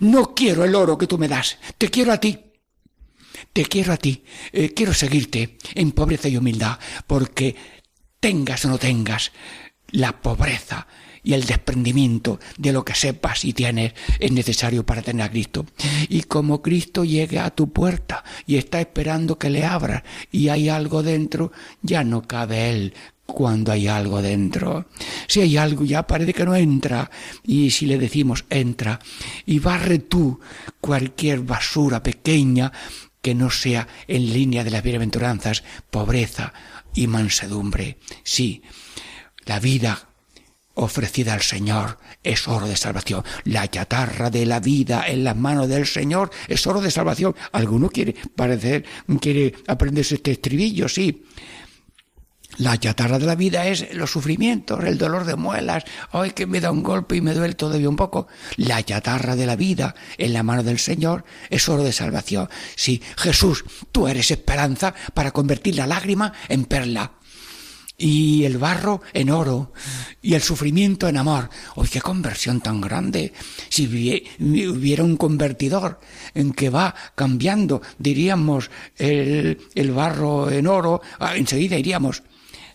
[0.00, 2.38] no quiero el oro que tú me das, te quiero a ti.
[3.58, 7.56] Te quiero a ti, eh, quiero seguirte en pobreza y humildad, porque
[8.20, 9.32] tengas o no tengas
[9.90, 10.86] la pobreza
[11.24, 15.66] y el desprendimiento de lo que sepas y tienes es necesario para tener a Cristo.
[16.08, 20.68] Y como Cristo llegue a tu puerta y está esperando que le abras y hay
[20.68, 21.50] algo dentro,
[21.82, 22.94] ya no cabe Él
[23.26, 24.86] cuando hay algo dentro.
[25.26, 27.10] Si hay algo ya parece que no entra.
[27.44, 29.00] Y si le decimos entra
[29.46, 30.38] y barre tú
[30.80, 32.72] cualquier basura pequeña
[33.28, 36.54] que no sea en línea de las bienaventuranzas, pobreza
[36.94, 37.98] y mansedumbre.
[38.22, 38.62] Sí,
[39.44, 40.08] la vida
[40.72, 43.22] ofrecida al Señor es oro de salvación.
[43.44, 47.36] La chatarra de la vida en las manos del Señor es oro de salvación.
[47.52, 48.86] Alguno quiere parecer,
[49.20, 51.26] quiere aprenderse este estribillo, sí.
[52.56, 56.60] La chatarra de la vida es los sufrimientos, el dolor de muelas, ay que me
[56.60, 58.26] da un golpe y me duele todavía un poco.
[58.56, 62.48] La chatarra de la vida en la mano del Señor es oro de salvación.
[62.74, 67.12] Sí, Jesús, tú eres esperanza para convertir la lágrima en perla
[67.96, 69.72] y el barro en oro
[70.22, 71.50] y el sufrimiento en amor.
[71.76, 73.32] ¡Uy, qué conversión tan grande!
[73.68, 76.00] Si hubiera un convertidor
[76.34, 82.22] en que va cambiando, diríamos, el, el barro en oro, ah, enseguida iríamos,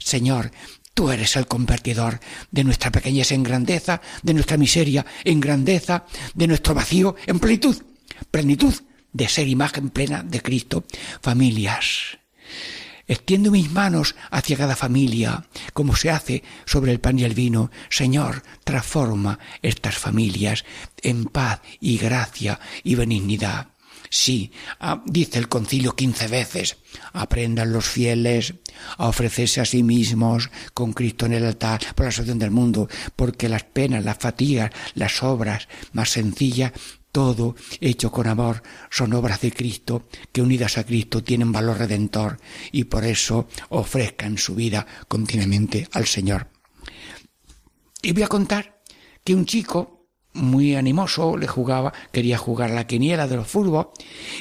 [0.04, 0.52] Señor,
[0.94, 2.20] tú eres el convertidor
[2.52, 7.82] de nuestra pequeñez en grandeza, de nuestra miseria en grandeza, de nuestro vacío en plenitud,
[8.30, 8.74] plenitud
[9.14, 10.84] de ser imagen plena de Cristo.
[11.22, 12.18] Familias.
[13.08, 17.72] Extiendo mis manos hacia cada familia, como se hace sobre el pan y el vino.
[17.90, 20.64] Señor, transforma estas familias
[21.02, 23.73] en paz y gracia y benignidad.
[24.16, 26.78] Sí, ah, dice el concilio quince veces,
[27.14, 28.54] aprendan los fieles
[28.98, 32.88] a ofrecerse a sí mismos con Cristo en el altar por la salvación del mundo,
[33.16, 36.74] porque las penas, las fatigas, las obras más sencillas,
[37.12, 42.38] todo hecho con amor, son obras de Cristo que unidas a Cristo tienen valor redentor
[42.72, 46.50] y por eso ofrezcan su vida continuamente al Señor.
[48.04, 48.80] Y voy a contar
[49.24, 49.93] que un chico
[50.34, 53.90] muy animoso, le jugaba, quería jugar la quiniela de los fútbol,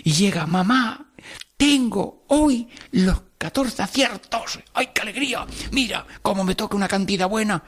[0.04, 1.12] y llega, mamá,
[1.56, 4.60] tengo hoy los 14 aciertos.
[4.74, 5.46] ¡Ay, qué alegría!
[5.70, 7.62] Mira, cómo me toca una cantidad buena.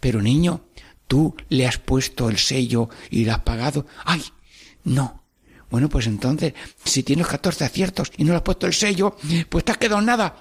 [0.00, 0.62] Pero niño,
[1.08, 3.86] ¿Tú le has puesto el sello y lo has pagado?
[4.04, 4.22] ¡Ay!
[4.84, 5.24] No.
[5.70, 6.54] Bueno, pues entonces,
[6.84, 9.16] si tienes 14 aciertos y no le has puesto el sello,
[9.48, 10.36] pues te has quedado nada.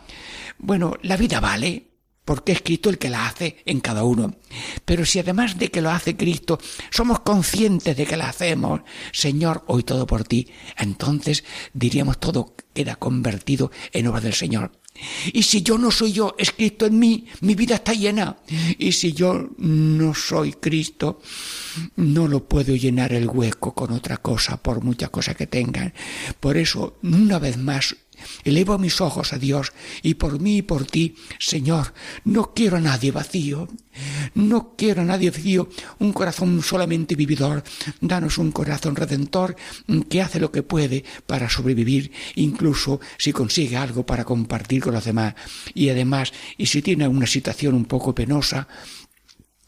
[0.58, 1.87] Bueno, la vida vale,
[2.28, 4.36] porque es Cristo el que la hace en cada uno.
[4.84, 6.60] Pero si además de que lo hace Cristo,
[6.90, 8.82] somos conscientes de que la hacemos,
[9.14, 14.72] Señor, hoy todo por ti, entonces diríamos todo queda convertido en obra del Señor.
[15.32, 18.36] Y si yo no soy yo, es Cristo en mí, mi vida está llena.
[18.78, 21.22] Y si yo no soy Cristo,
[21.96, 25.94] no lo puedo llenar el hueco con otra cosa, por mucha cosa que tengan.
[26.42, 27.96] Por eso, una vez más,
[28.44, 32.82] Elevo mis ojos a Dios y por mí y por ti, Señor, no quiero a
[32.82, 33.68] nadie vacío,
[34.36, 37.64] no quiero a nadie vacío, un corazón solamente vividor,
[38.02, 39.56] danos un corazón redentor
[40.10, 45.06] que hace lo que puede para sobrevivir, incluso si consigue algo para compartir con los
[45.06, 45.36] demás.
[45.74, 48.68] Y además, y si tiene una situación un poco penosa,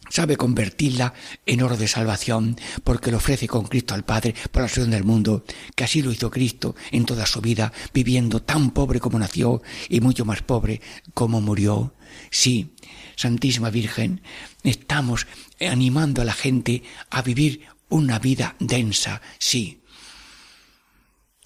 [0.09, 1.13] sabe convertirla
[1.45, 5.03] en oro de salvación, porque lo ofrece con Cristo al Padre por la salvación del
[5.03, 5.45] mundo,
[5.75, 10.01] que así lo hizo Cristo en toda su vida, viviendo tan pobre como nació y
[10.01, 10.81] mucho más pobre
[11.13, 11.93] como murió.
[12.31, 12.73] Sí,
[13.15, 14.21] Santísima Virgen,
[14.63, 15.27] estamos
[15.59, 19.78] animando a la gente a vivir una vida densa, sí,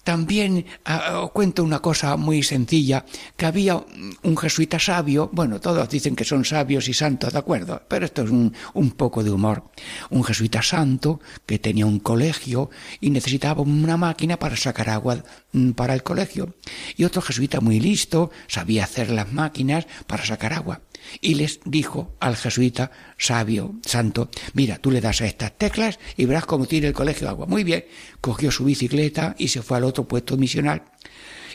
[0.04, 0.66] también
[1.14, 3.04] os cuento una cosa muy sencilla,
[3.36, 3.84] que había
[4.22, 7.82] un jesuita sabio, bueno, todos dicen que son sabios y santos, ¿de acuerdo?
[7.88, 9.64] Pero esto es un, un poco de humor.
[10.10, 12.70] Un jesuita santo que tenía un colegio
[13.00, 16.54] y necesitaba una máquina para sacar agua mm, para el colegio.
[16.96, 20.82] Y otro jesuita muy listo sabía hacer las máquinas para sacar agua
[21.20, 26.24] y les dijo al jesuita sabio, santo, mira, tú le das a estas teclas y
[26.24, 27.46] verás cómo tiene el colegio agua.
[27.46, 27.84] Muy bien,
[28.20, 30.82] cogió su bicicleta y se fue al otro puesto misional.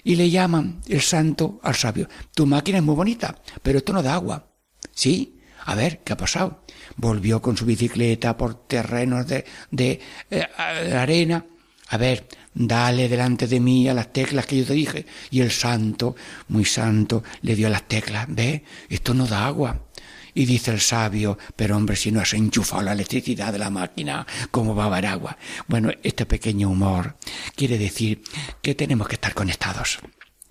[0.04, 4.04] Y le llaman el santo al sabio, tu máquina es muy bonita, pero esto no
[4.04, 4.48] da agua.
[4.94, 5.40] ¿Sí?
[5.66, 6.64] A ver, ¿qué ha pasado?
[6.96, 10.00] Volvió con su bicicleta por terrenos de, de
[10.32, 10.48] eh,
[10.96, 11.46] arena.
[11.90, 15.06] A ver, dale delante de mí a las teclas que yo te dije.
[15.32, 16.16] Y el santo,
[16.48, 18.26] muy santo, le dio a las teclas.
[18.30, 19.86] Ve, esto no da agua.
[20.34, 24.26] Y dice el sabio, pero hombre, si no has enchufado la electricidad de la máquina,
[24.52, 25.38] ¿cómo va a haber agua?
[25.68, 27.18] Bueno, este pequeño humor
[27.56, 28.22] quiere decir
[28.62, 30.00] que tenemos que estar conectados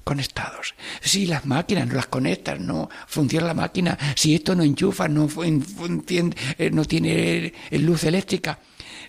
[0.08, 0.74] conectados.
[1.02, 5.28] Si las máquinas no las conectan, no funciona la máquina, si esto no enchufa, no,
[5.44, 8.58] eh, no tiene luz eléctrica,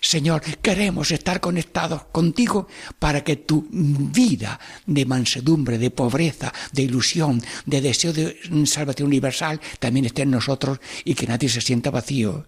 [0.00, 7.42] Señor, queremos estar conectados contigo para que tu vida de mansedumbre, de pobreza, de ilusión,
[7.66, 12.46] de deseo de salvación universal también esté en nosotros y que nadie se sienta vacío.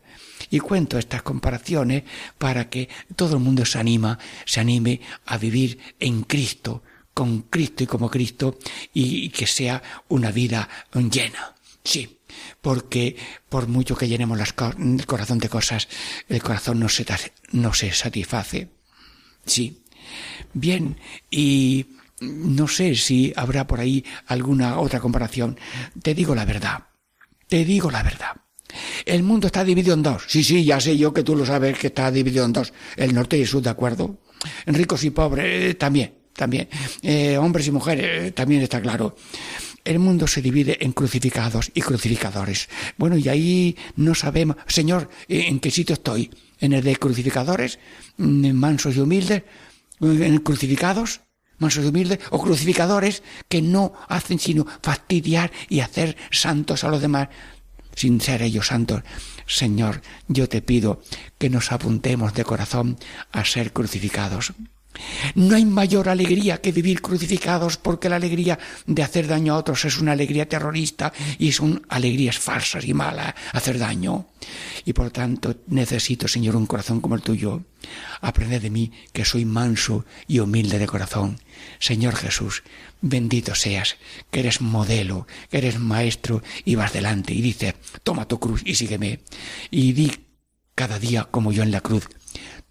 [0.50, 2.04] Y cuento estas comparaciones
[2.38, 6.82] para que todo el mundo se anima, se anime a vivir en Cristo,
[7.14, 8.58] con Cristo y como Cristo,
[8.92, 11.51] y que sea una vida llena.
[11.84, 12.20] Sí,
[12.60, 13.16] porque
[13.48, 15.88] por mucho que llenemos el corazón de cosas,
[16.28, 17.04] el corazón no se,
[17.52, 18.68] no se satisface.
[19.44, 19.82] Sí.
[20.52, 20.96] Bien,
[21.30, 21.86] y
[22.20, 25.58] no sé si habrá por ahí alguna otra comparación.
[26.02, 26.84] Te digo la verdad.
[27.48, 28.32] Te digo la verdad.
[29.04, 30.24] El mundo está dividido en dos.
[30.28, 32.72] Sí, sí, ya sé yo que tú lo sabes que está dividido en dos.
[32.96, 34.18] El norte y el sur, ¿de acuerdo?
[34.66, 36.68] Ricos y pobres eh, también, también.
[37.02, 39.16] Eh, hombres y mujeres eh, también está claro
[39.84, 42.68] el mundo se divide en crucificados y crucificadores.
[42.96, 46.30] Bueno, y ahí no sabemos, Señor, ¿en qué sitio estoy?
[46.60, 47.78] ¿En el de crucificadores,
[48.16, 49.42] mansos y humildes?
[50.00, 51.20] ¿En crucificados?
[51.58, 57.00] mansos y humildes, o crucificadores que no hacen sino fastidiar y hacer santos a los
[57.00, 57.28] demás
[57.94, 59.02] sin ser ellos santos.
[59.46, 61.02] Señor, yo te pido
[61.38, 62.98] que nos apuntemos de corazón
[63.30, 64.52] a ser crucificados.
[65.34, 69.84] No hay mayor alegría que vivir crucificados porque la alegría de hacer daño a otros
[69.84, 74.26] es una alegría terrorista y son alegrías falsas y malas, hacer daño.
[74.84, 77.62] Y por tanto necesito, Señor, un corazón como el tuyo.
[78.20, 81.38] Aprende de mí que soy manso y humilde de corazón.
[81.78, 82.62] Señor Jesús,
[83.00, 83.96] bendito seas,
[84.30, 88.74] que eres modelo, que eres maestro y vas delante y dice, toma tu cruz y
[88.74, 89.20] sígueme.
[89.70, 90.12] Y di
[90.74, 92.08] cada día como yo en la cruz,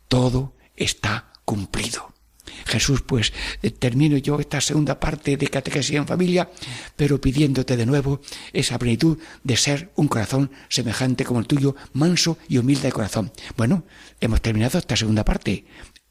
[0.08, 2.11] todo está cumplido.
[2.66, 6.50] Jesús, pues eh, termino yo esta segunda parte de catequesis en familia,
[6.96, 8.22] pero pidiéndote de nuevo
[8.54, 13.32] esa plenitud de ser un corazón semejante como el tuyo, manso y humilde de corazón.
[13.58, 13.86] Bueno,
[14.20, 15.66] hemos terminado esta segunda parte.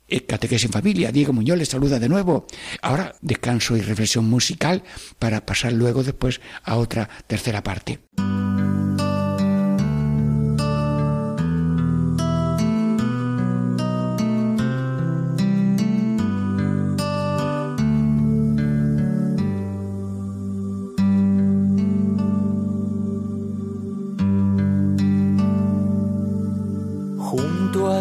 [0.09, 2.47] Eh, catequesis en familia, Diego Muñoz les saluda de nuevo.
[2.83, 4.83] Ahora descanso y reflexión musical
[5.21, 8.01] para pasar luego después a otra tercera parte.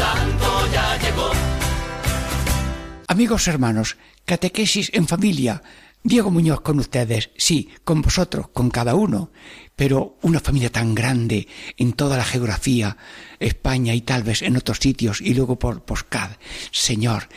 [0.00, 1.30] Santo ya llegó.
[3.06, 5.62] Amigos hermanos, catequesis en familia.
[6.02, 9.30] Diego Muñoz con ustedes, sí, con vosotros, con cada uno,
[9.76, 12.96] pero una familia tan grande en toda la geografía,
[13.38, 16.30] España y tal vez en otros sitios y luego por Poscad.
[16.70, 17.28] Señor,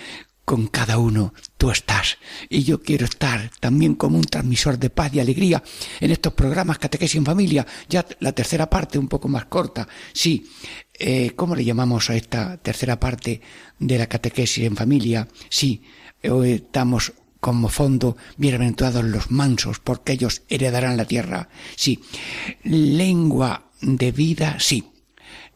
[0.45, 2.17] con cada uno tú estás.
[2.49, 5.63] Y yo quiero estar también como un transmisor de paz y alegría
[5.99, 7.65] en estos programas Catequesis en Familia.
[7.89, 9.87] Ya la tercera parte, un poco más corta.
[10.13, 10.49] Sí,
[10.99, 13.41] eh, ¿cómo le llamamos a esta tercera parte
[13.79, 15.27] de la Catequesis en Familia?
[15.49, 15.83] Sí,
[16.23, 21.49] hoy estamos como fondo, bienaventurados los mansos, porque ellos heredarán la tierra.
[21.75, 22.01] Sí,
[22.63, 24.85] lengua de vida, sí.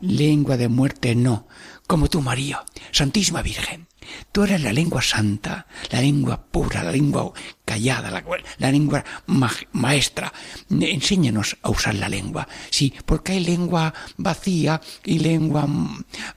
[0.02, 1.48] Lengua de muerte, no.
[1.88, 3.88] Como tú, María, Santísima Virgen.
[4.32, 7.32] Tú eres la lengua santa, la lengua pura, la lengua
[7.66, 8.24] callada, la,
[8.58, 10.32] la lengua ma maestra.
[10.70, 12.47] Enséñanos a usar la lengua.
[12.70, 15.68] Sí, porque hay lengua vacía y lengua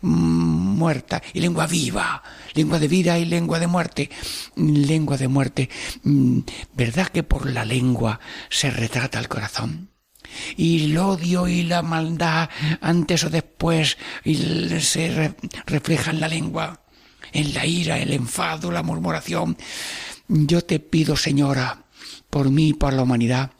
[0.01, 2.23] muerta y lengua viva.
[2.55, 4.11] Lengua de vida y lengua de muerte.
[4.57, 5.71] Lengua de muerte.
[6.75, 9.91] ¿Verdad que por la lengua se retrata el corazón?
[10.57, 12.51] y el odio y la maldad
[12.81, 15.35] antes o después se re
[15.67, 16.81] refleja en la lengua
[17.33, 19.57] en la ira, el enfado, la murmuración.
[20.29, 21.85] Yo te pido, Señora,
[22.31, 23.51] por mí y por la humanidad,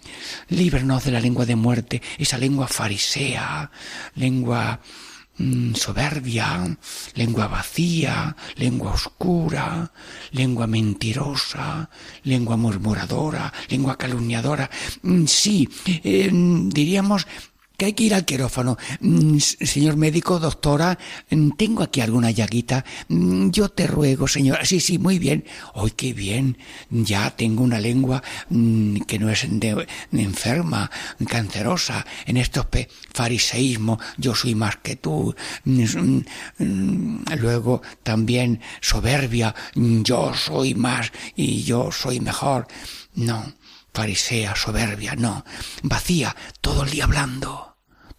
[0.49, 3.71] líbranos de la lengua de muerte, esa lengua farisea,
[4.15, 4.81] lengua
[5.39, 6.77] mmm, soberbia,
[7.15, 9.91] lengua vacía, lengua oscura,
[10.31, 11.91] lengua mentirosa,
[12.23, 14.71] lengua murmuradora, lengua calumniadora.
[15.03, 17.27] Mm, sí, eh, diríamos
[17.81, 18.77] que hay que ir al quirófano.
[19.01, 20.99] Mm, señor médico, doctora,
[21.31, 22.85] mm, tengo aquí alguna llaguita.
[23.09, 24.67] Mm, yo te ruego, señora.
[24.67, 25.47] Sí, sí, muy bien.
[25.73, 26.59] Hoy qué bien.
[26.91, 28.23] Ya tengo una lengua
[29.07, 30.91] que no es de, enferma,
[31.27, 32.05] cancerosa.
[32.27, 32.67] En estos
[33.15, 35.35] fariseísmos, yo soy más que tú.
[37.39, 42.67] Luego también soberbia, yo soy más y yo soy mejor.
[43.15, 43.55] No
[43.93, 45.45] farisea, soberbia, no,
[45.83, 47.70] vacía, todo el día hablando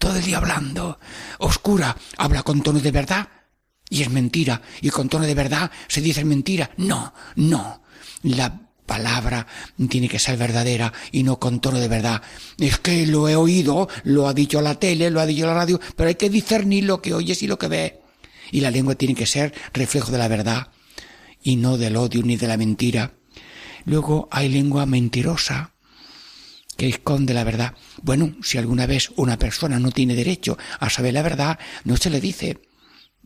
[0.02, 1.00] todo el día hablando.
[1.38, 3.30] Oscura, habla con tono de verdad.
[3.88, 4.62] Y es mentira.
[4.82, 6.72] Y con tono de verdad se dice mentira.
[6.78, 7.84] No, no.
[8.24, 9.46] La palabra
[9.90, 12.22] tiene que ser verdadera y no con tono de verdad.
[12.58, 15.80] Es que lo he oído, lo ha dicho la tele, lo ha dicho la radio,
[15.96, 17.94] pero hay que discernir lo que oyes y lo que ves.
[18.52, 20.70] Y la lengua tiene que ser reflejo de la verdad
[21.44, 23.14] y no del odio ni de la mentira.
[23.86, 25.71] Luego hay lengua mentirosa
[26.82, 27.76] que esconde la verdad.
[28.02, 32.10] Bueno, si alguna vez una persona no tiene derecho a saber la verdad, no se
[32.10, 32.58] le dice,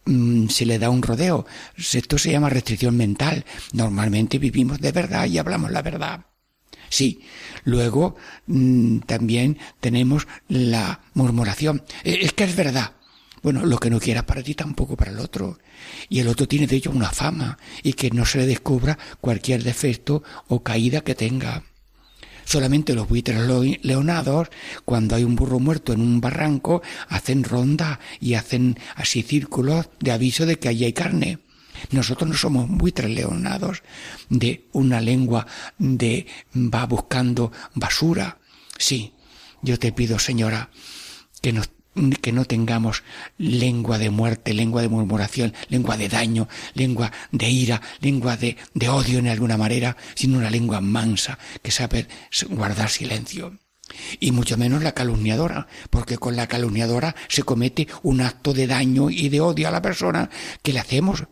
[0.03, 1.45] mm, se le da un rodeo.
[1.77, 3.45] Esto se llama restricción mental.
[3.71, 6.25] Normalmente vivimos de verdad y hablamos la verdad.
[6.89, 7.21] Sí.
[7.63, 11.81] Luego mm, también tenemos la murmuración.
[12.03, 12.95] E, es que es verdad.
[13.41, 15.59] Bueno, lo que no quieras para ti tampoco para el otro.
[16.09, 19.63] Y el otro tiene de ello una fama y que no se le descubra cualquier
[19.63, 21.63] defecto o caída que tenga.
[22.45, 23.41] Solamente los buitres
[23.81, 24.49] leonados,
[24.85, 30.11] cuando hay un burro muerto en un barranco, hacen ronda y hacen así círculos de
[30.11, 31.39] aviso de que allí hay carne.
[31.91, 33.83] Nosotros no somos buitres leonados
[34.29, 35.45] de una lengua
[35.77, 38.37] de va buscando basura.
[38.77, 39.13] Sí,
[39.61, 40.69] yo te pido, señora,
[41.41, 41.69] que nos
[42.21, 43.03] que no tengamos
[43.37, 48.89] lengua de muerte, lengua de murmuración, lengua de daño, lengua de ira, lengua de, de
[48.89, 52.07] odio en alguna manera, sino una lengua mansa que sabe
[52.49, 53.57] guardar silencio.
[54.19, 59.09] Y mucho menos la calumniadora, porque con la calumniadora se comete un acto de daño
[59.09, 60.29] y de odio a la persona
[60.63, 61.23] que le hacemos.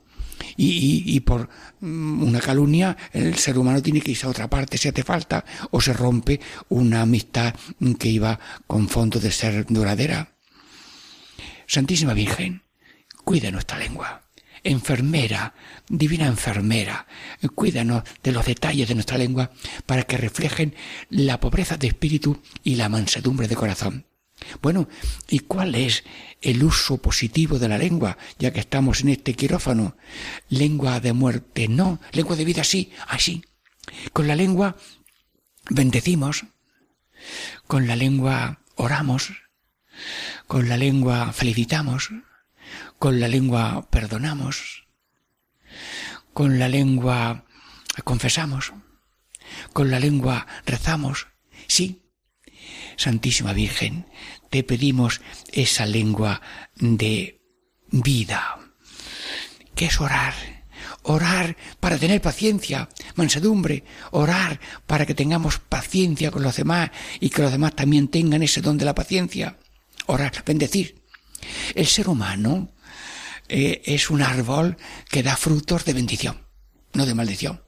[0.56, 1.50] Y, y, y, por
[1.80, 5.44] mm, una calumnia el ser humano tiene que irse a otra parte si hace falta,
[5.72, 6.40] o se rompe
[6.70, 7.56] una amistad
[7.98, 10.33] que iba con fondo de ser duradera.
[11.74, 12.62] Santísima Virgen,
[13.24, 14.22] cuida nuestra lengua.
[14.64, 15.56] Enfermera,
[15.90, 17.08] divina enfermera,
[17.56, 19.50] cuídanos de los detalles de nuestra lengua
[19.88, 20.76] para que reflejen
[21.10, 24.06] la pobreza de espíritu y la mansedumbre de corazón.
[24.62, 24.88] Bueno,
[25.28, 26.04] ¿y cuál es
[26.44, 29.98] el uso positivo de la lengua, ya que estamos en este quirófano?
[30.50, 32.00] Lengua de muerte, no.
[32.12, 32.92] Lengua de vida, sí.
[33.08, 33.44] Así.
[34.12, 34.78] Con la lengua
[35.72, 36.46] bendecimos.
[37.66, 39.43] Con la lengua oramos.
[40.48, 42.10] Con la lengua felicitamos,
[43.00, 44.88] con la lengua perdonamos,
[46.34, 47.46] con la lengua
[48.04, 48.74] confesamos,
[49.72, 51.28] con la lengua rezamos.
[51.68, 52.02] Sí,
[52.98, 54.08] Santísima Virgen,
[54.50, 55.22] te pedimos
[55.52, 56.42] esa lengua
[56.76, 57.42] de
[57.92, 58.60] vida.
[59.76, 60.34] ¿Qué es orar?
[61.04, 67.42] Orar para tener paciencia, mansedumbre, orar para que tengamos paciencia con los demás y que
[67.42, 69.58] los demás también tengan ese don de la paciencia
[70.08, 71.04] orar, bendecir.
[71.76, 72.74] El ser humano
[73.50, 74.78] eh, es un árbol
[75.10, 76.46] que da frutos de bendición,
[76.94, 77.62] no de maldición.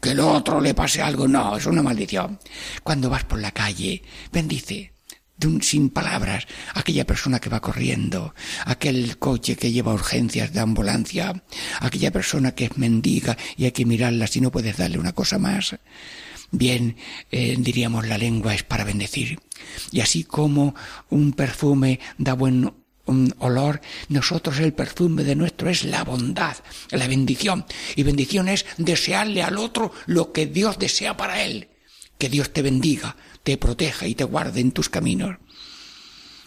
[0.00, 2.38] Que el otro le pase algo, no, es una maldición.
[2.82, 4.92] Cuando vas por la calle, bendice
[5.36, 8.34] de un- sin palabras, aquella persona que va corriendo,
[8.64, 11.42] aquel coche que lleva urgencias de ambulancia,
[11.80, 15.38] aquella persona que es mendiga y hay que mirarla si no puedes darle una cosa
[15.38, 15.76] más.
[16.50, 16.96] Bien,
[17.30, 19.38] eh, diríamos la lengua es para bendecir.
[19.90, 20.74] Y así como
[21.10, 22.72] un perfume da buen
[23.38, 26.56] olor, nosotros el perfume de nuestro es la bondad,
[26.90, 27.64] la bendición.
[27.94, 31.68] Y bendición es desearle al otro lo que Dios desea para él.
[32.18, 35.36] Que Dios te bendiga, te proteja y te guarde en tus caminos.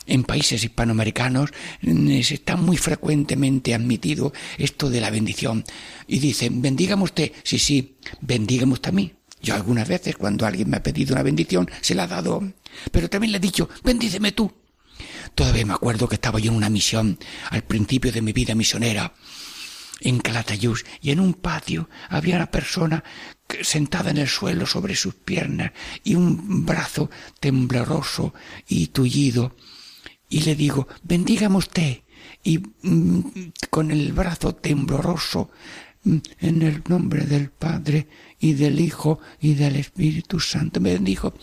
[0.06, 5.64] En países hispanoamericanos mm, se está muy frecuentemente admitido esto de la bendición.
[6.08, 7.32] Y dicen, bendígame usted.
[7.44, 9.14] Sí, sí, bendígame usted a mí.
[9.42, 12.44] Yo algunas veces cuando alguien me ha pedido una bendición se la ha dado.
[12.92, 14.52] Pero también le he dicho, bendíceme tú.
[15.36, 17.18] Todavía me acuerdo que estaba yo en una misión
[17.50, 19.14] al principio de mi vida misionera
[20.02, 23.04] en Calatayud y en un patio había una persona
[23.62, 25.72] sentada en el suelo sobre sus piernas
[26.04, 27.10] y un brazo
[27.40, 28.34] tembloroso
[28.68, 29.56] y tullido
[30.30, 32.02] y le digo bendígame usted
[32.44, 33.22] y mm,
[33.70, 35.50] con el brazo tembloroso
[36.04, 38.08] mm, en el nombre del Padre
[38.40, 41.34] y del Hijo y del Espíritu Santo me bendijo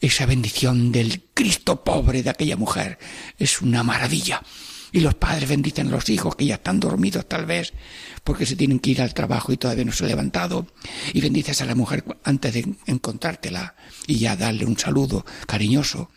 [0.00, 2.98] esa bendición del Cristo pobre de aquella mujer
[3.38, 4.42] es una maravilla
[4.94, 7.72] y los padres bendicen a los hijos que ya están dormidos tal vez
[8.22, 10.68] porque se tienen que ir al trabajo y todavía no se han levantado.
[11.12, 13.74] Y bendices a la mujer antes de encontrártela
[14.06, 16.10] y ya darle un saludo cariñoso.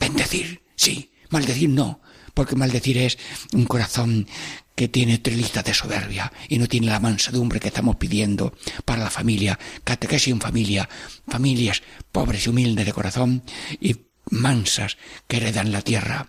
[0.00, 1.12] Bendecir, sí.
[1.30, 2.00] Maldecir no,
[2.36, 3.16] porque maldecir es
[3.54, 4.28] un corazón
[4.74, 9.10] que tiene trilita de soberbia y no tiene la mansedumbre que estamos pidiendo para la
[9.10, 10.86] familia, catequesis en familia,
[11.26, 11.82] familias
[12.12, 13.42] pobres y humildes de corazón
[13.80, 13.96] y
[14.28, 16.28] mansas que heredan la tierra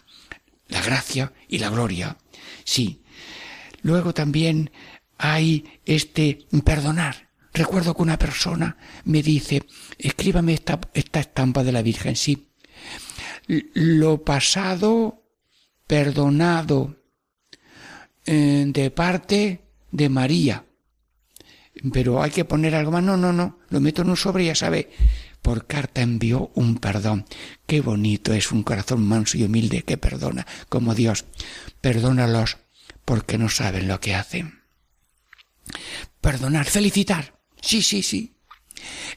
[0.70, 2.18] la gracia y la gloria.
[2.64, 3.04] Sí.
[3.82, 4.72] Luego también
[5.18, 7.30] hay este perdonar.
[7.54, 9.64] Recuerdo que una persona me dice,
[9.98, 12.16] escríbame esta, esta estampa de la Virgen.
[12.16, 12.48] Sí.
[13.48, 15.17] Lo pasado
[15.88, 16.98] perdonado
[18.26, 19.62] eh, de parte
[19.92, 20.66] de María.
[21.94, 23.04] Pero hay que poner algo más.
[23.04, 23.60] No, no, no.
[23.70, 24.92] Lo meto en un sobre y ya sabe.
[25.42, 27.26] Por carta envió un perdón.
[27.66, 31.26] Qué bonito es un corazón manso y humilde que perdona, como Dios.
[31.80, 32.58] Perdónalos
[33.06, 34.62] porque no saben lo que hacen.
[36.20, 37.40] Perdonar, felicitar.
[37.62, 38.36] Sí, sí, sí.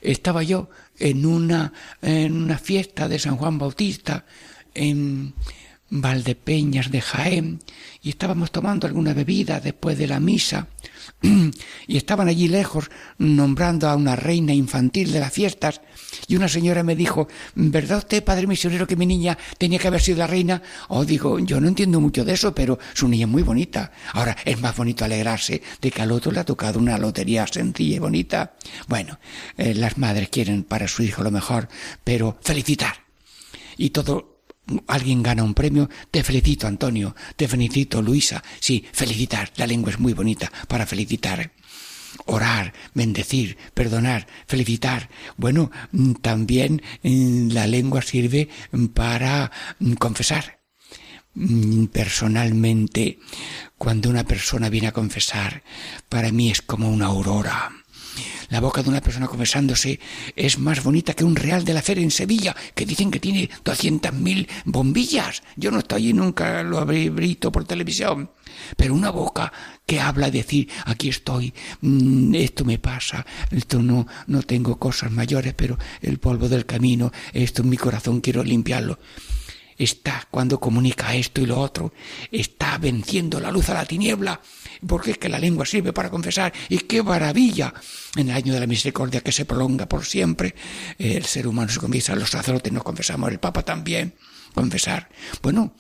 [0.00, 4.26] Estaba yo en una, en una fiesta de San Juan Bautista
[4.74, 5.34] en
[5.90, 7.58] Valdepeñas de Jaén
[8.00, 10.68] y estábamos tomando alguna bebida después de la misa
[11.86, 15.80] y estaban allí lejos nombrando a una reina infantil de las fiestas
[16.28, 20.00] y una señora me dijo, ¿verdad usted, padre misionero, que mi niña tenía que haber
[20.00, 20.62] sido la reina?
[20.88, 23.92] O digo, yo no entiendo mucho de eso, pero su niña es muy bonita.
[24.12, 27.96] Ahora, es más bonito alegrarse de que al otro le ha tocado una lotería sencilla
[27.96, 28.54] y bonita.
[28.86, 29.18] Bueno,
[29.56, 31.68] eh, las madres quieren para su hijo lo mejor,
[32.04, 32.94] pero felicitar.
[33.76, 34.39] Y todo
[34.86, 39.98] alguien gana un premio, te felicito Antonio, te felicito Luisa, sí, felicitar, la lengua es
[39.98, 41.52] muy bonita para felicitar.
[42.26, 45.08] Orar, bendecir, perdonar, felicitar.
[45.36, 49.50] Bueno, mm, también mm, la lengua sirve mm, para
[49.98, 50.58] confesar.
[51.92, 53.20] Personalmente,
[53.78, 55.62] cuando una persona viene a confesar,
[56.08, 57.79] para mí es como una aurora.
[58.48, 60.00] La boca de una persona confesándose
[60.36, 63.48] es más bonita que un real de la feria en Sevilla, que dicen que tiene
[63.64, 65.42] 200.000 bombillas.
[65.56, 68.30] Yo no estoy allí, nunca lo habré visto por televisión.
[68.76, 69.52] Pero una boca
[69.86, 75.54] que habla, decir, aquí estoy, mm, esto me pasa, esto no, no tengo cosas mayores,
[75.54, 78.98] pero el polvo del camino, esto en mi corazón quiero limpiarlo
[79.84, 81.92] está cuando comunica esto y lo otro,
[82.30, 84.40] está venciendo la luz a la tiniebla,
[84.86, 87.72] porque es que la lengua sirve para confesar, y qué maravilla,
[88.16, 90.54] en el año de la misericordia que se prolonga por siempre,
[90.98, 94.14] el ser humano se confiesa, los sacerdotes nos confesamos, el Papa también,
[94.54, 95.08] confesar.
[95.42, 95.74] Bueno,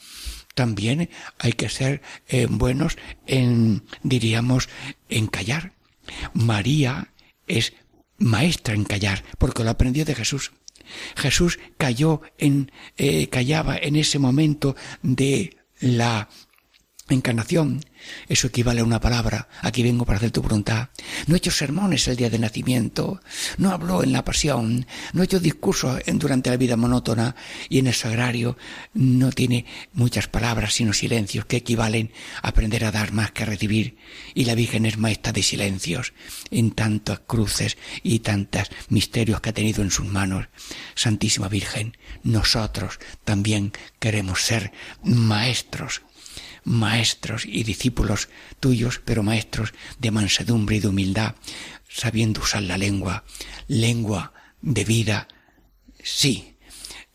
[0.54, 2.96] también hay que ser eh, buenos
[3.26, 4.68] en, diríamos,
[5.08, 5.72] en callar.
[6.32, 7.12] María
[7.46, 7.74] es
[8.18, 10.52] maestra en callar, porque lo aprendió de Jesús.
[11.16, 16.28] Jesús cayó en, eh, callaba en ese momento de la
[17.14, 17.80] encarnación.
[18.28, 19.48] Eso equivale a una palabra.
[19.60, 20.88] Aquí vengo para hacer tu voluntad.
[21.26, 23.20] No he hecho sermones el día de nacimiento.
[23.58, 24.86] No habló en la pasión.
[25.12, 27.36] No he hecho discursos durante la vida monótona.
[27.68, 28.56] Y en el sagrario
[28.94, 33.46] no tiene muchas palabras, sino silencios que equivalen a aprender a dar más que a
[33.46, 33.96] recibir.
[34.34, 36.12] Y la Virgen es maestra de silencios
[36.50, 40.48] en tantas cruces y tantos misterios que ha tenido en sus manos.
[40.94, 46.02] Santísima Virgen, nosotros también queremos ser maestros
[46.70, 48.28] maestros y discípulos
[48.60, 51.34] tuyos, pero maestros de mansedumbre y de humildad,
[51.88, 53.24] sabiendo usar la lengua,
[53.66, 55.26] lengua de vida,
[56.02, 56.56] sí,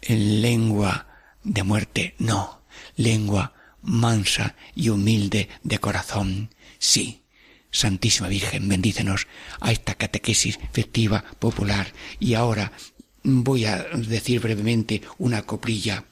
[0.02, 1.08] en lengua
[1.44, 2.66] de muerte, no,
[2.98, 7.22] lengua mansa y humilde de corazón, sí.
[7.72, 9.28] Santísima Virgen, bendícenos
[9.60, 11.92] a esta catequesis festiva popular.
[12.22, 12.72] Y ahora
[13.22, 16.06] voy a decir brevemente una coplilla.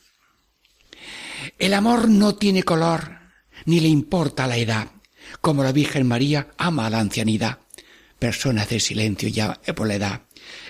[1.58, 3.23] El amor no tiene color,
[3.66, 4.92] ni le importa la edad,
[5.42, 7.60] como la Virgen María ama a la ancianidad.
[8.20, 10.22] Personas de silencio ya por la edad.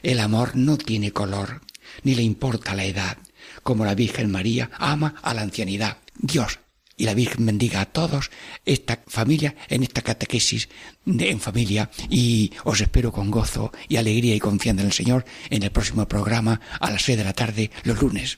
[0.02, 1.62] El amor no tiene color,
[2.04, 3.18] ni le importa la edad,
[3.62, 5.98] como la Virgen María ama a la ancianidad.
[6.16, 6.60] Dios
[6.98, 8.32] y la Virgen bendiga a todos
[8.66, 10.70] esta familia en esta catequesis
[11.06, 15.26] de, en familia y os espero con gozo y alegría y confianza en el Señor
[15.50, 18.38] en el próximo programa a las seis de la tarde los lunes.